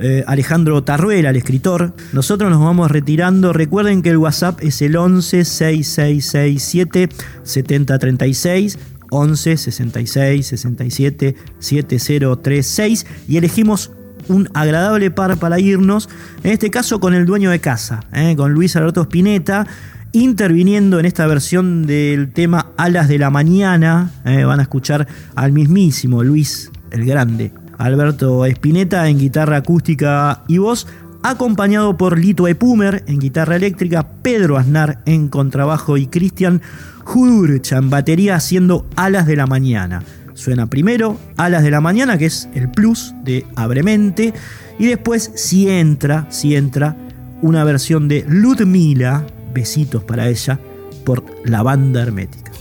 Eh, 0.00 0.24
Alejandro 0.26 0.82
Tarruela, 0.82 1.28
el 1.28 1.36
escritor. 1.36 1.94
Nosotros 2.14 2.50
nos 2.50 2.60
vamos 2.60 2.90
retirando. 2.90 3.52
Recuerden 3.52 4.00
que 4.00 4.08
el 4.08 4.16
WhatsApp 4.16 4.60
es 4.62 4.80
el 4.80 4.96
11 4.96 5.44
6667 5.44 7.10
7036. 7.42 8.78
11 9.10 9.56
66 9.58 10.46
67 10.46 11.36
7036 11.58 13.06
y 13.28 13.36
elegimos 13.36 13.92
un 14.28 14.48
agradable 14.54 15.10
par 15.10 15.36
para 15.38 15.60
irnos, 15.60 16.08
en 16.42 16.52
este 16.52 16.70
caso 16.70 17.00
con 17.00 17.14
el 17.14 17.26
dueño 17.26 17.50
de 17.50 17.60
casa, 17.60 18.04
¿eh? 18.12 18.34
con 18.36 18.52
Luis 18.52 18.76
Alberto 18.76 19.02
Spinetta, 19.02 19.66
interviniendo 20.12 21.00
en 21.00 21.06
esta 21.06 21.26
versión 21.26 21.86
del 21.86 22.32
tema 22.32 22.72
Alas 22.76 23.08
de 23.08 23.18
la 23.18 23.30
Mañana. 23.30 24.10
¿eh? 24.24 24.44
van 24.44 24.60
a 24.60 24.62
escuchar 24.62 25.06
al 25.34 25.52
mismísimo 25.52 26.22
Luis 26.22 26.70
el 26.90 27.04
Grande, 27.04 27.52
Alberto 27.78 28.44
Spinetta 28.46 29.08
en 29.08 29.18
guitarra 29.18 29.56
acústica 29.56 30.42
y 30.46 30.58
voz, 30.58 30.86
acompañado 31.22 31.96
por 31.96 32.18
Lito 32.18 32.46
Epumer 32.46 33.02
en 33.06 33.18
guitarra 33.18 33.56
eléctrica, 33.56 34.06
Pedro 34.22 34.58
Aznar 34.58 35.00
en 35.06 35.28
contrabajo 35.28 35.96
y 35.96 36.06
Cristian 36.06 36.60
Judurcha 37.02 37.78
en 37.78 37.90
batería 37.90 38.36
haciendo 38.36 38.86
Alas 38.96 39.26
de 39.26 39.36
la 39.36 39.46
Mañana. 39.46 40.02
Suena 40.34 40.66
primero 40.66 41.18
Alas 41.36 41.62
de 41.62 41.70
la 41.70 41.80
Mañana, 41.80 42.18
que 42.18 42.26
es 42.26 42.48
el 42.54 42.70
plus 42.70 43.14
de 43.22 43.46
Abremente, 43.54 44.34
y 44.78 44.86
después 44.86 45.30
si 45.34 45.70
entra, 45.70 46.26
si 46.30 46.56
entra 46.56 46.96
una 47.40 47.64
versión 47.64 48.08
de 48.08 48.24
Ludmila, 48.28 49.24
besitos 49.52 50.02
para 50.02 50.28
ella, 50.28 50.58
por 51.04 51.24
la 51.44 51.62
banda 51.62 52.02
hermética. 52.02 52.53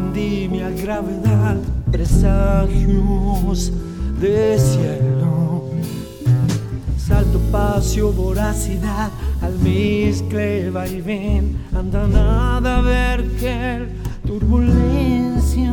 Vendimia, 0.00 0.70
gravedad, 0.70 1.56
presagios 1.90 3.72
de 4.20 4.58
cielo. 4.58 5.64
Salto, 6.96 7.40
pasio, 7.50 8.12
voracidad, 8.12 9.10
almizcle, 9.42 10.70
va 10.70 10.86
y 10.86 11.00
ven, 11.00 11.56
anda 11.76 12.06
nada, 12.06 12.80
ver 12.80 13.28
que 13.38 13.88
turbulencia, 14.26 15.72